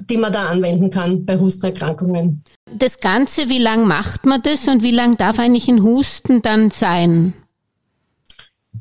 die 0.00 0.16
man 0.16 0.32
da 0.32 0.46
anwenden 0.46 0.90
kann 0.90 1.24
bei 1.24 1.38
Hustenerkrankungen. 1.38 2.42
Das 2.72 2.98
Ganze, 2.98 3.48
wie 3.48 3.58
lang 3.58 3.86
macht 3.86 4.26
man 4.26 4.42
das 4.42 4.66
und 4.68 4.82
wie 4.82 4.90
lang 4.90 5.16
darf 5.16 5.38
eigentlich 5.38 5.68
ein 5.68 5.82
Husten 5.82 6.42
dann 6.42 6.70
sein? 6.70 7.34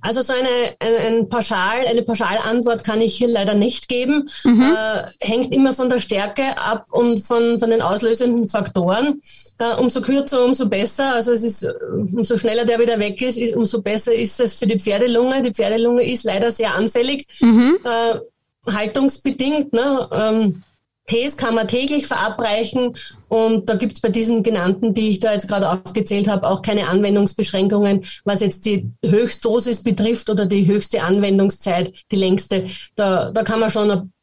Also 0.02 0.22
so 0.22 0.34
eine, 0.34 0.76
ein, 0.80 1.14
ein 1.14 1.30
Pauschal, 1.30 1.88
eine 1.88 2.02
Pauschalantwort 2.02 2.84
kann 2.84 3.00
ich 3.00 3.16
hier 3.16 3.30
leider 3.30 3.54
nicht 3.54 3.88
geben. 3.88 4.30
Mhm. 4.44 4.76
Äh, 4.76 5.04
hängt 5.20 5.54
immer 5.54 5.74
von 5.74 5.90
der 5.90 6.02
Stärke 6.02 6.58
ab 6.58 6.88
und 6.92 7.20
von, 7.20 7.58
von 7.58 7.70
den 7.70 7.82
auslösenden 7.82 8.48
Faktoren. 8.48 9.22
Äh, 9.60 9.76
umso 9.80 10.02
kürzer, 10.02 10.44
umso 10.44 10.68
besser. 10.68 11.14
Also 11.14 11.32
es 11.32 11.44
ist, 11.44 11.70
umso 12.14 12.38
schneller 12.38 12.66
der 12.66 12.80
wieder 12.80 13.00
weg 13.00 13.22
ist, 13.22 13.38
ist 13.38 13.56
umso 13.56 13.82
besser 13.82 14.14
ist 14.14 14.42
es 14.42 14.60
für 14.60 14.68
die 14.68 14.80
Pferdelunge. 14.80 15.42
Die 15.42 15.54
Pferdelunge 15.54 16.04
ist 16.04 16.26
leider 16.26 16.52
sehr 16.52 16.74
anfällig, 16.74 17.26
mhm. 17.40 17.78
äh, 17.86 18.72
haltungsbedingt. 18.72 19.72
Ne? 19.72 20.10
Ähm, 20.12 20.64
Tees 21.08 21.36
kann 21.36 21.56
man 21.56 21.68
täglich 21.68 22.08
verabreichen 22.08 22.94
und 23.28 23.70
da 23.70 23.76
gibt 23.76 23.94
es 23.94 24.02
bei 24.02 24.10
diesen 24.10 24.42
genannten, 24.42 24.94
die 24.94 25.10
ich 25.10 25.20
da 25.20 25.34
jetzt 25.34 25.50
gerade 25.50 25.70
aufgezählt 25.70 26.30
habe, 26.30 26.48
auch 26.48 26.62
keine 26.62 26.88
Anwendungsbeschränkungen, 26.88 28.06
was 28.24 28.40
jetzt 28.40 28.66
die 28.66 28.90
Höchstdosis 29.06 29.84
betrifft 29.84 30.30
oder 30.30 30.46
die 30.46 30.66
höchste 30.66 31.04
Anwendungszeit, 31.04 31.94
die 32.12 32.16
längste. 32.16 32.68
Da, 32.96 33.32
da 33.32 33.44
kann 33.44 33.60
man 33.60 33.70
schon 33.70 34.14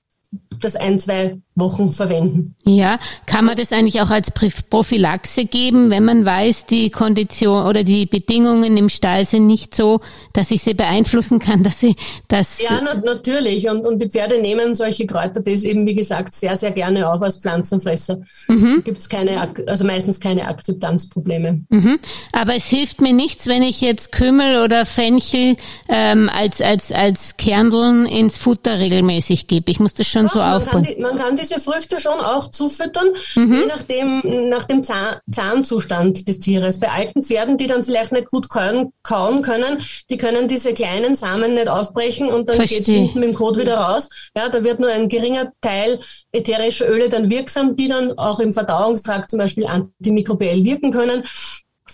das 0.61 0.77
ein, 0.77 0.99
zwei 0.99 1.39
Wochen 1.61 1.93
verwenden. 1.93 2.57
Ja, 2.65 2.99
kann 3.27 3.45
man 3.45 3.57
das 3.57 3.73
eigentlich 3.73 4.01
auch 4.01 4.11
als 4.11 4.31
Prophylaxe 4.31 5.45
geben, 5.45 5.91
wenn 5.91 6.05
man 6.05 6.25
weiß, 6.25 6.67
die 6.67 6.91
Kondition 6.91 7.67
oder 7.67 7.85
die 7.85 8.07
Bedingungen 8.07 8.77
im 8.77 8.89
Stall 8.89 9.25
sind 9.25 9.47
nicht 9.47 9.75
so, 9.75 10.01
dass 10.33 10.51
ich 10.51 10.63
sie 10.63 10.75
beeinflussen 10.75 11.39
kann, 11.39 11.63
dass 11.63 11.81
sie 11.81 11.97
das. 12.29 12.61
Ja, 12.61 12.81
na, 12.83 12.95
natürlich. 12.95 13.69
Und, 13.69 13.87
und 13.87 14.01
die 14.01 14.09
Pferde 14.09 14.41
nehmen 14.41 14.75
solche 14.75 15.07
Kräuter, 15.07 15.41
das 15.41 15.63
eben, 15.63 15.87
wie 15.87 15.95
gesagt, 15.95 16.35
sehr, 16.35 16.57
sehr 16.57 16.73
gerne 16.73 17.11
auf 17.11 17.23
als 17.23 17.37
Pflanzenfresser. 17.37 18.19
Mhm. 18.49 18.83
Gibt 18.85 18.99
es 18.99 19.09
keine, 19.09 19.53
also 19.67 19.85
meistens 19.85 20.21
keine 20.21 20.49
Akzeptanzprobleme. 20.49 21.63
Mhm. 21.69 21.99
Aber 22.33 22.55
es 22.57 22.67
hilft 22.67 23.01
mir 23.01 23.13
nichts, 23.13 23.47
wenn 23.47 23.63
ich 23.63 23.81
jetzt 23.81 24.13
Kümmel 24.13 24.63
oder 24.63 24.87
Fenchel 24.87 25.57
ähm, 25.89 26.31
als, 26.33 26.61
als, 26.61 26.93
als 26.93 27.37
Kerneln 27.37 28.07
ins 28.07 28.39
Futter 28.39 28.79
regelmäßig 28.79 29.47
gebe. 29.47 29.71
Ich 29.71 29.81
muss 29.81 29.95
das 29.95 30.07
schon 30.07 30.27
Doch, 30.27 30.35
so 30.35 30.41
aufbauen. 30.41 30.85
Kann 30.85 30.95
die, 30.95 31.01
man 31.01 31.17
kann 31.17 31.37
diese 31.51 31.61
Früchte 31.61 32.01
schon 32.01 32.21
auch 32.21 32.51
zufüttern, 32.51 33.09
mhm. 33.35 33.55
je 33.55 33.67
nachdem, 33.67 34.49
nach 34.49 34.65
dem 34.65 34.83
Zahn, 34.83 35.17
Zahnzustand 35.31 36.29
des 36.29 36.41
Tieres. 36.41 36.79
Bei 36.79 36.91
alten 36.91 37.23
Pferden, 37.23 37.57
die 37.57 37.67
dann 37.67 37.83
vielleicht 37.83 38.13
nicht 38.13 38.29
gut 38.29 38.49
kauen, 38.49 38.93
kauen 39.03 39.43
können, 39.43 39.83
die 40.09 40.17
können 40.17 40.49
diese 40.49 40.73
kleinen 40.73 41.15
Samen 41.15 41.55
nicht 41.55 41.69
aufbrechen 41.69 42.29
und 42.29 42.49
dann 42.49 42.59
geht 42.59 42.83
es 42.83 42.87
hinten 42.87 43.21
mit 43.21 43.29
dem 43.31 43.35
Kot 43.35 43.59
wieder 43.59 43.77
raus. 43.77 44.09
Ja, 44.37 44.49
da 44.49 44.63
wird 44.65 44.81
nur 44.81 44.91
ein 44.91 45.09
geringer 45.09 45.53
Teil 45.61 45.99
ätherischer 46.33 46.89
Öle 46.89 47.09
dann 47.09 47.31
wirksam, 47.31 47.77
die 47.77 47.89
dann 47.89 48.17
auch 48.19 48.41
im 48.41 48.53
Verdauungstrakt 48.53 49.31
zum 49.31 49.39
Beispiel 49.39 49.67
antimikrobiell 49.67 50.65
wirken 50.65 50.93
können. 50.93 51.25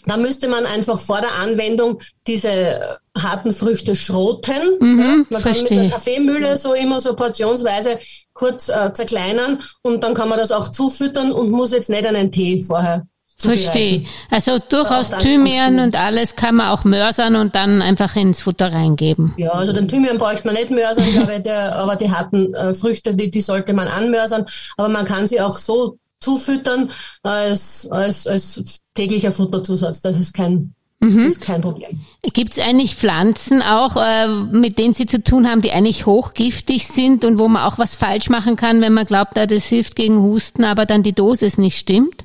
Da 0.07 0.17
müsste 0.17 0.49
man 0.49 0.67
einfach 0.67 0.99
vor 0.99 1.21
der 1.21 1.35
Anwendung 1.35 2.01
diese 2.27 2.99
harten 3.19 3.53
Früchte 3.53 3.97
schroten. 3.97 4.79
Mhm, 4.81 5.27
man 5.29 5.41
verstehe. 5.41 5.65
kann 5.65 5.77
mit 5.77 5.85
der 5.85 5.91
Kaffeemühle 5.91 6.57
so 6.57 6.75
immer 6.75 7.01
so 7.01 7.15
portionsweise 7.15 7.99
kurz 8.33 8.69
äh, 8.69 8.93
zerkleinern 8.93 9.59
und 9.83 10.05
dann 10.05 10.15
kann 10.15 10.29
man 10.29 10.39
das 10.39 10.53
auch 10.53 10.69
zufüttern 10.69 11.33
und 11.33 11.51
muss 11.51 11.73
jetzt 11.73 11.91
nicht 11.91 12.07
einen 12.07 12.31
Tee 12.31 12.63
vorher 12.63 13.07
Verstehe. 13.39 14.05
Also 14.31 14.59
durchaus 14.59 15.11
Thymian 15.11 15.79
und 15.79 15.95
alles 15.95 16.37
kann 16.37 16.55
man 16.55 16.69
auch 16.69 16.85
mörsern 16.85 17.37
und 17.37 17.55
dann 17.55 17.83
einfach 17.83 18.17
ins 18.17 18.41
Futter 18.41 18.73
reingeben. 18.73 19.35
Ja, 19.37 19.51
also 19.51 19.75
den 19.75 19.89
Thymian 19.89 20.17
bräuchte 20.17 20.47
man 20.47 20.57
nicht 20.57 20.71
mörsern, 20.71 21.05
glaube 21.13 21.41
der, 21.41 21.77
aber 21.77 21.97
die 21.97 22.11
harten 22.11 22.55
äh, 22.55 22.73
Früchte, 22.73 23.15
die, 23.15 23.31
die 23.31 23.43
sollte 23.43 23.75
man 23.75 23.89
anmörsern. 23.89 24.47
Aber 24.79 24.89
man 24.89 25.05
kann 25.05 25.27
sie 25.27 25.41
auch 25.43 25.59
so 25.59 25.99
zufüttern 26.21 26.91
als, 27.23 27.89
als, 27.91 28.27
als 28.27 28.83
täglicher 28.95 29.33
Futterzusatz. 29.33 30.01
Das 30.01 30.19
ist 30.19 30.33
kein, 30.35 30.75
mhm. 31.01 31.27
ist 31.27 31.41
kein 31.41 31.61
Problem. 31.61 32.01
Gibt 32.33 32.53
es 32.53 32.59
eigentlich 32.59 32.97
Pflanzen 32.97 33.63
auch, 33.63 33.97
äh, 33.97 34.29
mit 34.29 34.79
denen 34.79 34.95
Sie 34.95 35.07
zu 35.07 35.23
tun 35.23 35.49
haben, 35.49 35.63
die 35.63 35.73
eigentlich 35.73 36.07
hochgiftig 36.07 36.89
sind 36.89 37.25
und 37.25 37.39
wo 37.39 37.49
man 37.49 37.63
auch 37.63 37.79
was 37.79 37.95
falsch 37.95 38.29
machen 38.29 38.57
kann, 38.57 38.81
wenn 38.81 38.95
man 38.95 39.07
glaubt, 39.07 39.37
das 39.37 39.65
hilft 39.65 39.97
gegen 39.97 40.21
Husten, 40.23 40.65
aber 40.65 40.87
dann 40.87 41.03
die 41.03 41.13
Dosis 41.13 41.59
nicht 41.59 41.79
stimmt? 41.79 42.25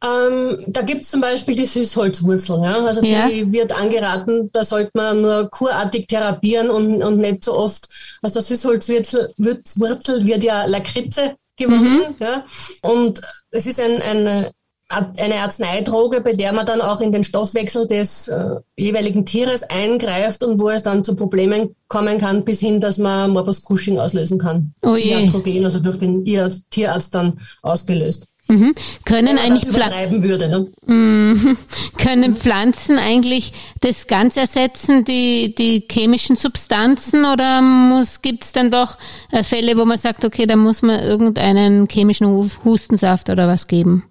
Ähm, 0.00 0.64
da 0.68 0.82
gibt's 0.82 1.10
zum 1.10 1.20
Beispiel 1.20 1.56
die 1.56 1.64
Süßholzwurzel. 1.64 2.62
Ja? 2.62 2.84
Also 2.84 3.02
ja. 3.02 3.28
die 3.28 3.52
wird 3.52 3.76
angeraten, 3.76 4.48
da 4.52 4.62
sollte 4.62 4.92
man 4.94 5.22
nur 5.22 5.50
kurartig 5.50 6.06
therapieren 6.06 6.70
und, 6.70 7.02
und 7.02 7.18
nicht 7.18 7.42
so 7.42 7.56
oft. 7.56 7.88
Aus 8.22 8.32
der 8.32 8.42
Süßholzwurzel 8.42 9.34
Wurzel 9.36 10.24
wird 10.24 10.44
ja 10.44 10.66
Lakritze 10.66 11.34
gewonnen. 11.58 12.14
Mhm. 12.18 12.24
Ja? 12.24 12.44
Und 12.82 13.20
es 13.50 13.66
ist 13.66 13.80
ein, 13.80 14.00
eine, 14.00 14.52
eine 14.88 15.34
Arzneidroge, 15.36 16.22
bei 16.22 16.32
der 16.32 16.52
man 16.52 16.64
dann 16.64 16.80
auch 16.80 17.00
in 17.00 17.12
den 17.12 17.24
Stoffwechsel 17.24 17.86
des 17.86 18.28
äh, 18.28 18.56
jeweiligen 18.76 19.26
Tieres 19.26 19.62
eingreift 19.64 20.42
und 20.42 20.58
wo 20.60 20.70
es 20.70 20.82
dann 20.82 21.04
zu 21.04 21.14
Problemen 21.14 21.76
kommen 21.88 22.18
kann, 22.18 22.44
bis 22.44 22.60
hin, 22.60 22.80
dass 22.80 22.96
man 22.96 23.30
Morbus 23.30 23.62
Cushing 23.62 23.98
auslösen 23.98 24.38
kann. 24.38 24.72
Oh 24.82 24.96
je. 24.96 25.10
Iatrogen, 25.10 25.64
also 25.64 25.80
durch 25.80 25.98
den 25.98 26.24
Tierarzt 26.70 27.14
dann 27.14 27.38
ausgelöst. 27.62 28.26
Mhm. 28.48 28.74
Können 29.04 29.36
wenn 29.36 29.38
eigentlich 29.38 29.66
übertreiben 29.66 30.22
würde. 30.22 30.48
Ne? 30.48 30.66
Mhm. 30.86 31.56
können 31.98 32.34
Pflanzen 32.34 32.98
eigentlich 32.98 33.52
das 33.82 34.06
ganz 34.06 34.36
ersetzen, 34.38 35.04
die 35.04 35.54
die 35.54 35.86
chemischen 35.90 36.36
Substanzen, 36.36 37.24
oder 37.26 37.60
muss 37.60 38.22
gibt's 38.22 38.52
dann 38.52 38.70
doch 38.70 38.96
äh, 39.32 39.42
Fälle, 39.44 39.76
wo 39.76 39.84
man 39.84 39.98
sagt, 39.98 40.24
okay, 40.24 40.46
da 40.46 40.56
muss 40.56 40.80
man 40.82 41.00
irgendeinen 41.00 41.88
chemischen 41.88 42.26
Hu- 42.28 42.48
Hustensaft 42.64 43.28
oder 43.28 43.48
was 43.48 43.66
geben? 43.66 44.04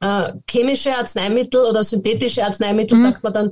Äh, 0.00 0.32
chemische 0.48 0.96
Arzneimittel 0.96 1.60
oder 1.68 1.82
synthetische 1.84 2.44
Arzneimittel, 2.44 2.98
Mhm. 2.98 3.02
sagt 3.02 3.22
man 3.24 3.32
dann, 3.32 3.50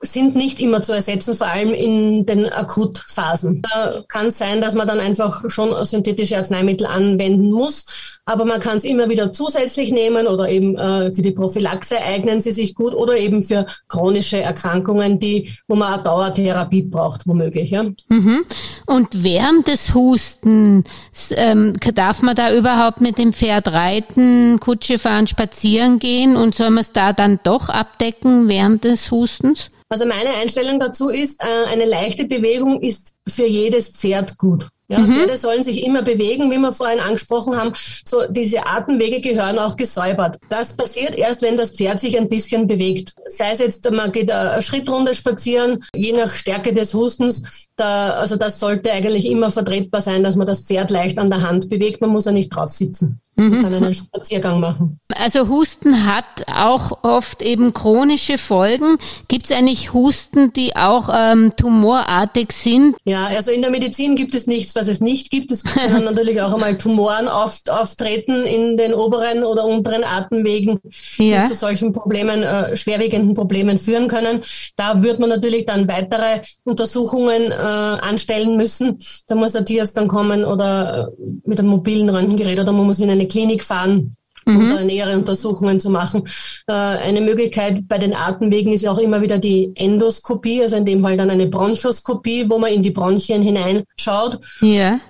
sind 0.00 0.36
nicht 0.36 0.60
immer 0.60 0.82
zu 0.82 0.92
ersetzen, 0.92 1.34
vor 1.34 1.48
allem 1.48 1.74
in 1.74 2.24
den 2.24 2.48
Akutphasen. 2.52 3.62
Da 3.62 4.04
kann 4.08 4.26
es 4.26 4.38
sein, 4.38 4.60
dass 4.60 4.74
man 4.74 4.86
dann 4.86 5.00
einfach 5.00 5.50
schon 5.50 5.74
synthetische 5.84 6.36
Arzneimittel 6.36 6.86
anwenden 6.86 7.50
muss, 7.50 8.20
aber 8.24 8.44
man 8.44 8.60
kann 8.60 8.76
es 8.76 8.84
immer 8.84 9.08
wieder 9.08 9.32
zusätzlich 9.32 9.90
nehmen 9.90 10.28
oder 10.28 10.48
eben 10.48 10.78
äh, 10.78 11.10
für 11.10 11.22
die 11.22 11.32
Prophylaxe 11.32 12.00
eignen 12.00 12.38
sie 12.38 12.52
sich 12.52 12.76
gut 12.76 12.94
oder 12.94 13.16
eben 13.16 13.42
für 13.42 13.66
chronische 13.88 14.40
Erkrankungen, 14.40 15.18
die, 15.18 15.50
wo 15.66 15.74
man 15.74 15.94
eine 15.94 16.02
Dauertherapie 16.04 16.82
braucht, 16.82 17.26
womöglich. 17.26 17.70
Ja. 17.70 17.84
Mhm. 18.08 18.44
Und 18.86 19.24
während 19.24 19.66
des 19.66 19.94
Hustens 19.94 20.84
ähm, 21.32 21.72
darf 21.94 22.22
man 22.22 22.36
da 22.36 22.54
überhaupt 22.54 23.00
mit 23.00 23.18
dem 23.18 23.32
Pferd 23.32 23.72
reiten, 23.72 24.60
Kutsche 24.60 24.98
fahren, 24.98 25.26
spazieren 25.26 25.98
gehen 25.98 26.36
und 26.36 26.54
soll 26.54 26.70
man 26.70 26.82
es 26.82 26.92
da 26.92 27.12
dann 27.12 27.40
doch 27.42 27.68
abdecken 27.68 28.48
während 28.48 28.84
des 28.84 29.10
Hustens? 29.10 29.70
Also 29.90 30.04
meine 30.04 30.34
Einstellung 30.34 30.78
dazu 30.80 31.08
ist, 31.08 31.42
äh, 31.42 31.64
eine 31.66 31.84
leichte 31.86 32.26
Bewegung 32.26 32.80
ist 32.80 33.16
für 33.26 33.46
jedes 33.46 33.88
Pferd 33.90 34.36
gut. 34.36 34.68
Ja, 34.90 35.04
Pferde 35.04 35.36
sollen 35.36 35.62
sich 35.62 35.84
immer 35.84 36.00
bewegen, 36.00 36.50
wie 36.50 36.56
wir 36.56 36.72
vorhin 36.72 36.98
angesprochen 36.98 37.54
haben. 37.54 37.74
So, 38.06 38.22
diese 38.30 38.66
Atemwege 38.66 39.20
gehören 39.20 39.58
auch 39.58 39.76
gesäubert. 39.76 40.38
Das 40.48 40.74
passiert 40.74 41.14
erst, 41.14 41.42
wenn 41.42 41.58
das 41.58 41.72
Pferd 41.72 42.00
sich 42.00 42.16
ein 42.16 42.30
bisschen 42.30 42.66
bewegt. 42.66 43.12
Sei 43.26 43.50
es 43.50 43.58
jetzt, 43.58 43.90
man 43.90 44.12
geht 44.12 44.32
eine 44.32 44.62
Schrittrunde 44.62 45.14
spazieren, 45.14 45.84
je 45.94 46.12
nach 46.12 46.30
Stärke 46.30 46.72
des 46.72 46.94
Hustens. 46.94 47.68
Da, 47.76 48.12
also 48.12 48.36
das 48.36 48.58
sollte 48.60 48.90
eigentlich 48.90 49.26
immer 49.26 49.50
vertretbar 49.50 50.00
sein, 50.00 50.24
dass 50.24 50.36
man 50.36 50.46
das 50.46 50.62
Pferd 50.62 50.90
leicht 50.90 51.18
an 51.18 51.30
der 51.30 51.42
Hand 51.42 51.68
bewegt. 51.68 52.00
Man 52.00 52.10
muss 52.10 52.24
ja 52.24 52.32
nicht 52.32 52.48
drauf 52.48 52.70
sitzen. 52.70 53.20
Man 53.38 53.62
kann 53.62 53.72
einen 53.72 53.94
Spaziergang 53.94 54.58
machen. 54.58 54.98
Also 55.14 55.46
Husten 55.46 56.06
hat 56.06 56.24
auch 56.48 57.04
oft 57.04 57.40
eben 57.40 57.72
chronische 57.72 58.36
Folgen. 58.36 58.98
Gibt 59.28 59.44
es 59.44 59.52
eigentlich 59.52 59.92
Husten, 59.92 60.52
die 60.52 60.74
auch 60.74 61.08
ähm, 61.14 61.52
tumorartig 61.56 62.50
sind? 62.50 62.96
Ja, 63.04 63.26
also 63.26 63.52
in 63.52 63.62
der 63.62 63.70
Medizin 63.70 64.16
gibt 64.16 64.34
es 64.34 64.48
nichts, 64.48 64.74
was 64.78 64.88
es 64.88 65.00
nicht 65.00 65.30
gibt. 65.30 65.50
Es 65.50 65.64
können 65.64 66.04
natürlich 66.04 66.40
auch 66.40 66.54
einmal 66.54 66.78
Tumoren 66.78 67.28
oft 67.28 67.70
auftreten 67.70 68.44
in 68.44 68.76
den 68.76 68.94
oberen 68.94 69.44
oder 69.44 69.64
unteren 69.64 70.04
Atemwegen, 70.04 70.78
Ja. 71.18 71.42
die 71.42 71.48
zu 71.48 71.54
solchen 71.54 71.92
Problemen, 71.92 72.42
äh, 72.42 72.76
schwerwiegenden 72.76 73.34
Problemen 73.34 73.76
führen 73.76 74.08
können. 74.08 74.42
Da 74.76 75.02
wird 75.02 75.18
man 75.20 75.28
natürlich 75.28 75.66
dann 75.66 75.88
weitere 75.88 76.42
Untersuchungen 76.64 77.50
äh, 77.50 77.54
anstellen 77.54 78.56
müssen. 78.56 78.98
Da 79.26 79.34
muss 79.34 79.52
der 79.52 79.64
Tierarzt 79.64 79.96
dann 79.96 80.08
kommen 80.08 80.44
oder 80.44 81.10
äh, 81.18 81.32
mit 81.44 81.58
einem 81.58 81.68
mobilen 81.68 82.08
Röntgengerät 82.08 82.58
oder 82.60 82.72
man 82.72 82.86
muss 82.86 83.00
in 83.00 83.10
eine 83.10 83.26
Klinik 83.26 83.64
fahren 83.64 84.12
um 84.56 84.76
da 84.76 84.82
nähere 84.82 85.16
Untersuchungen 85.16 85.80
zu 85.80 85.90
machen. 85.90 86.24
Äh, 86.66 86.72
eine 86.72 87.20
Möglichkeit 87.20 87.86
bei 87.88 87.98
den 87.98 88.14
Atemwegen 88.14 88.72
ist 88.72 88.86
auch 88.86 88.98
immer 88.98 89.20
wieder 89.20 89.38
die 89.38 89.72
Endoskopie, 89.74 90.62
also 90.62 90.76
in 90.76 90.84
dem 90.84 91.02
Fall 91.02 91.16
dann 91.16 91.30
eine 91.30 91.46
Bronchoskopie, 91.46 92.48
wo 92.48 92.58
man 92.58 92.72
in 92.72 92.82
die 92.82 92.90
Bronchien 92.90 93.42
hineinschaut. 93.42 94.38
Ja. 94.60 95.00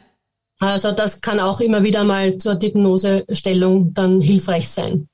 Also 0.61 0.93
das 0.93 1.21
kann 1.21 1.39
auch 1.39 1.61
immer 1.61 1.83
wieder 1.85 2.03
mal 2.05 2.37
zur 2.37 2.57
Diagnosestellung 2.57 3.95
dann 3.95 4.21
hilfreich 4.21 4.69
sein. 4.69 5.09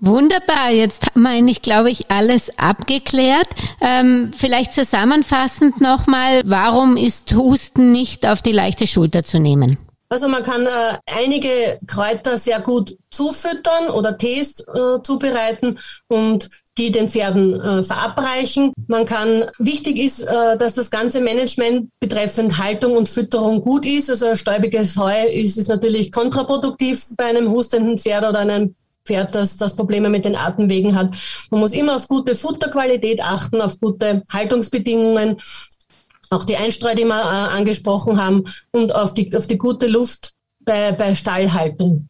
Wunderbar, 0.00 0.70
jetzt 0.70 1.06
haben 1.06 1.22
wir 1.22 1.30
eigentlich, 1.30 1.62
glaube 1.62 1.90
ich, 1.90 2.10
alles 2.10 2.50
abgeklärt. 2.58 3.48
Ähm, 3.80 4.32
vielleicht 4.36 4.74
zusammenfassend 4.74 5.80
nochmal, 5.80 6.42
warum 6.44 6.96
ist 6.96 7.34
Husten 7.34 7.90
nicht 7.90 8.26
auf 8.26 8.42
die 8.42 8.52
leichte 8.52 8.86
Schulter 8.86 9.24
zu 9.24 9.38
nehmen? 9.38 9.78
Also 10.14 10.28
man 10.28 10.44
kann 10.44 10.64
äh, 10.64 10.96
einige 11.12 11.76
Kräuter 11.88 12.38
sehr 12.38 12.60
gut 12.60 12.96
zufüttern 13.10 13.90
oder 13.90 14.16
Tees 14.16 14.60
äh, 14.60 15.02
zubereiten 15.02 15.80
und 16.06 16.50
die 16.78 16.92
den 16.92 17.08
Pferden 17.08 17.60
äh, 17.60 17.82
verabreichen. 17.82 18.72
Man 18.86 19.06
kann, 19.06 19.46
wichtig 19.58 19.98
ist, 19.98 20.20
äh, 20.20 20.56
dass 20.56 20.74
das 20.74 20.92
ganze 20.92 21.20
Management 21.20 21.90
betreffend 21.98 22.58
Haltung 22.58 22.96
und 22.96 23.08
Fütterung 23.08 23.60
gut 23.60 23.84
ist. 23.84 24.08
Also 24.08 24.36
stäubiges 24.36 24.96
Heu 24.96 25.26
ist, 25.26 25.58
ist 25.58 25.66
natürlich 25.66 26.12
kontraproduktiv 26.12 27.04
bei 27.16 27.24
einem 27.24 27.50
hustenden 27.50 27.98
Pferd 27.98 28.22
oder 28.22 28.38
einem 28.38 28.76
Pferd, 29.04 29.34
das, 29.34 29.56
das 29.56 29.74
Probleme 29.74 30.10
mit 30.10 30.24
den 30.24 30.36
Atemwegen 30.36 30.94
hat. 30.94 31.12
Man 31.50 31.58
muss 31.58 31.72
immer 31.72 31.96
auf 31.96 32.06
gute 32.06 32.36
Futterqualität 32.36 33.20
achten, 33.20 33.60
auf 33.60 33.80
gute 33.80 34.22
Haltungsbedingungen, 34.32 35.38
auch 36.34 36.44
die 36.44 36.56
Einstreu, 36.56 36.94
die 36.94 37.04
wir 37.04 37.14
äh, 37.14 37.56
angesprochen 37.56 38.22
haben, 38.22 38.44
und 38.72 38.94
auf 38.94 39.14
die, 39.14 39.34
auf 39.36 39.46
die 39.46 39.58
gute 39.58 39.86
Luft 39.86 40.34
bei, 40.60 40.92
bei 40.92 41.14
Stallhaltung. 41.14 42.08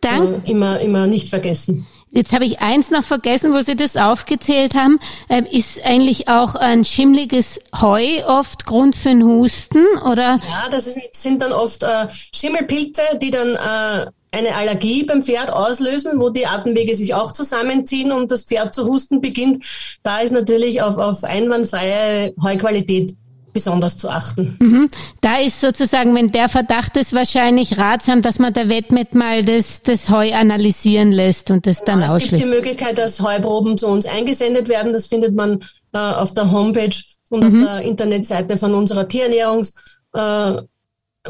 Dank. 0.00 0.44
Äh, 0.44 0.50
immer, 0.50 0.80
immer 0.80 1.06
nicht 1.06 1.28
vergessen. 1.28 1.86
Jetzt 2.10 2.32
habe 2.32 2.46
ich 2.46 2.60
eins 2.60 2.90
noch 2.90 3.04
vergessen, 3.04 3.52
wo 3.52 3.60
Sie 3.60 3.76
das 3.76 3.96
aufgezählt 3.96 4.74
haben. 4.74 4.98
Ähm, 5.28 5.44
ist 5.44 5.84
eigentlich 5.84 6.28
auch 6.28 6.54
ein 6.54 6.84
schimmliges 6.84 7.60
Heu 7.78 8.24
oft 8.26 8.64
Grund 8.64 8.96
für 8.96 9.10
einen 9.10 9.24
Husten 9.24 9.84
oder? 9.98 10.40
Ja, 10.48 10.68
das 10.70 10.86
ist, 10.86 10.98
sind 11.12 11.42
dann 11.42 11.52
oft 11.52 11.82
äh, 11.82 12.06
Schimmelpilze, 12.10 13.02
die 13.20 13.30
dann 13.30 13.50
äh, 13.54 14.10
eine 14.30 14.54
Allergie 14.54 15.04
beim 15.04 15.22
Pferd 15.22 15.52
auslösen, 15.52 16.18
wo 16.18 16.30
die 16.30 16.46
Atemwege 16.46 16.94
sich 16.96 17.14
auch 17.14 17.32
zusammenziehen 17.32 18.12
und 18.12 18.30
das 18.30 18.44
Pferd 18.44 18.74
zu 18.74 18.86
husten 18.86 19.20
beginnt. 19.20 19.64
Da 20.02 20.20
ist 20.20 20.32
natürlich 20.32 20.82
auf, 20.82 20.98
auf 20.98 21.22
einwandfreie 21.24 22.34
Heuqualität 22.42 23.14
besonders 23.56 23.96
zu 23.96 24.08
achten. 24.10 24.56
Mhm. 24.60 24.90
Da 25.20 25.38
ist 25.38 25.60
sozusagen, 25.60 26.14
wenn 26.14 26.30
der 26.30 26.48
Verdacht 26.48 26.96
ist, 26.96 27.12
wahrscheinlich 27.12 27.78
ratsam, 27.78 28.20
dass 28.22 28.38
man 28.38 28.52
der 28.52 28.68
Wettmet 28.68 29.14
mal 29.14 29.44
das, 29.44 29.82
das 29.82 30.10
Heu 30.10 30.32
analysieren 30.32 31.10
lässt 31.10 31.50
und 31.50 31.66
das 31.66 31.82
dann 31.84 32.02
es 32.02 32.12
gibt 32.12 32.22
die 32.22 32.24
ausschließt. 32.34 32.48
Möglichkeit, 32.48 32.98
dass 32.98 33.20
Heuproben 33.20 33.76
zu 33.76 33.86
uns 33.88 34.06
eingesendet 34.06 34.68
werden. 34.68 34.92
Das 34.92 35.06
findet 35.06 35.34
man 35.34 35.60
äh, 35.92 35.98
auf 35.98 36.34
der 36.34 36.50
Homepage 36.52 36.94
und 37.30 37.40
Mhm. 37.40 37.46
auf 37.46 37.62
der 37.66 37.80
Internetseite 37.82 38.56
von 38.56 38.74
unserer 38.74 39.08
Tierernährungs, 39.08 39.74
äh, 40.12 40.52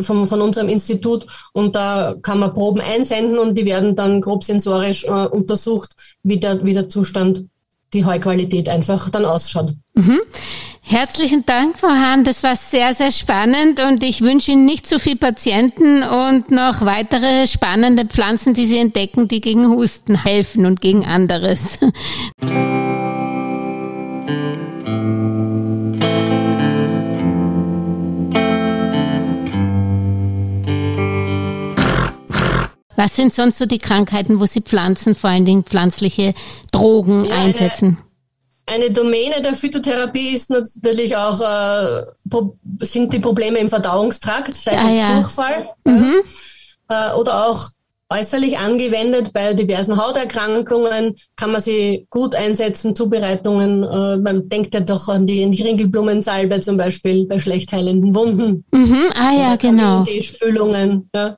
von, 0.02 0.26
von 0.26 0.40
unserem 0.42 0.68
Institut. 0.68 1.26
Und 1.54 1.74
da 1.74 2.14
kann 2.22 2.38
man 2.38 2.52
Proben 2.52 2.80
einsenden 2.80 3.38
und 3.38 3.54
die 3.56 3.64
werden 3.64 3.94
dann 3.96 4.20
grob 4.20 4.42
sensorisch 4.44 5.04
äh, 5.04 5.26
untersucht, 5.38 5.94
wie 6.22 6.38
der, 6.38 6.62
wie 6.64 6.74
der 6.74 6.88
Zustand, 6.88 7.44
die 7.92 8.04
Heuqualität 8.04 8.68
einfach 8.68 9.10
dann 9.10 9.24
ausschaut. 9.24 9.74
Herzlichen 10.82 11.44
Dank, 11.46 11.80
Frau 11.80 11.88
Hahn. 11.88 12.22
Das 12.22 12.42
war 12.44 12.54
sehr, 12.54 12.94
sehr 12.94 13.10
spannend 13.10 13.80
und 13.80 14.04
ich 14.04 14.20
wünsche 14.20 14.52
Ihnen 14.52 14.66
nicht 14.66 14.86
zu 14.86 15.00
viel 15.00 15.16
Patienten 15.16 16.04
und 16.04 16.50
noch 16.50 16.82
weitere 16.82 17.46
spannende 17.48 18.04
Pflanzen, 18.04 18.54
die 18.54 18.66
Sie 18.66 18.78
entdecken, 18.78 19.26
die 19.26 19.40
gegen 19.40 19.68
Husten 19.68 20.22
helfen 20.22 20.64
und 20.64 20.80
gegen 20.80 21.04
anderes. 21.04 21.78
Was 32.96 33.14
sind 33.14 33.32
sonst 33.34 33.58
so 33.58 33.66
die 33.66 33.78
Krankheiten, 33.78 34.40
wo 34.40 34.46
Sie 34.46 34.60
Pflanzen, 34.62 35.14
vor 35.14 35.30
allen 35.30 35.44
Dingen 35.44 35.64
pflanzliche 35.64 36.34
Drogen 36.72 37.26
Ja, 37.26 37.36
einsetzen? 37.36 37.98
Eine 38.68 38.90
Domäne 38.90 39.40
der 39.42 39.54
Phytotherapie 39.54 40.30
ist 40.30 40.50
natürlich 40.50 41.16
auch, 41.16 41.40
äh, 41.40 42.02
sind 42.80 43.12
die 43.12 43.20
Probleme 43.20 43.58
im 43.58 43.68
Verdauungstrakt, 43.68 44.56
sei 44.56 44.72
es 44.72 44.80
Ah, 44.80 44.90
ja. 44.90 45.12
Durchfall 45.12 45.68
äh, 46.88 47.12
oder 47.12 47.46
auch 47.46 47.68
äußerlich 48.08 48.58
angewendet 48.58 49.32
bei 49.32 49.52
diversen 49.54 49.96
Hauterkrankungen 49.96 51.14
kann 51.34 51.50
man 51.52 51.60
sie 51.60 52.06
gut 52.10 52.34
einsetzen, 52.34 52.94
Zubereitungen. 52.94 53.82
Äh, 53.82 54.16
man 54.18 54.48
denkt 54.48 54.74
ja 54.74 54.80
doch 54.80 55.08
an 55.08 55.26
die, 55.26 55.44
Ringelblumensalbe 55.44 56.60
zum 56.60 56.76
Beispiel 56.76 57.26
bei 57.26 57.38
schlecht 57.38 57.72
heilenden 57.72 58.14
Wunden. 58.14 58.64
Mhm. 58.70 59.06
Ah 59.14 59.32
ja, 59.32 59.56
genau. 59.56 60.04
Die 60.04 60.22
Spülungen. 60.22 61.08
Ja. 61.14 61.36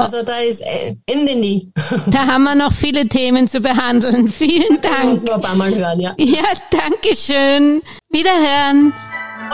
Also 0.00 0.22
da 0.22 0.38
ist 0.38 0.60
äh, 0.60 0.94
Ende 1.06 1.34
nie. 1.34 1.72
Da 2.06 2.26
haben 2.28 2.44
wir 2.44 2.54
noch 2.54 2.72
viele 2.72 3.08
Themen 3.08 3.48
zu 3.48 3.60
behandeln. 3.60 4.28
Vielen 4.42 4.80
Wir 4.80 4.90
Dank. 4.90 5.12
uns 5.12 5.24
nur 5.24 5.34
ein 5.34 5.40
paar 5.42 5.56
Mal 5.56 5.74
hören, 5.74 5.98
ja. 6.00 6.14
Ja, 6.18 6.44
danke 6.70 7.16
schön. 7.16 7.82
Wiederhören. 8.10 8.92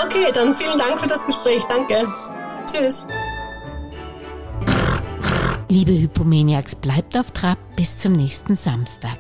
Okay, 0.05 0.27
dann 0.35 0.53
vielen 0.53 0.77
Dank 0.79 1.01
für 1.01 1.07
das 1.09 1.25
Gespräch. 1.27 1.63
Danke. 1.65 2.07
Tschüss. 2.71 3.07
Liebe 5.71 5.93
Hypomaniacs, 5.93 6.75
bleibt 6.77 7.17
auf 7.17 7.33
Trab 7.33 7.59
bis 7.77 7.99
zum 7.99 8.13
nächsten 8.13 8.55
Samstag. 8.55 9.19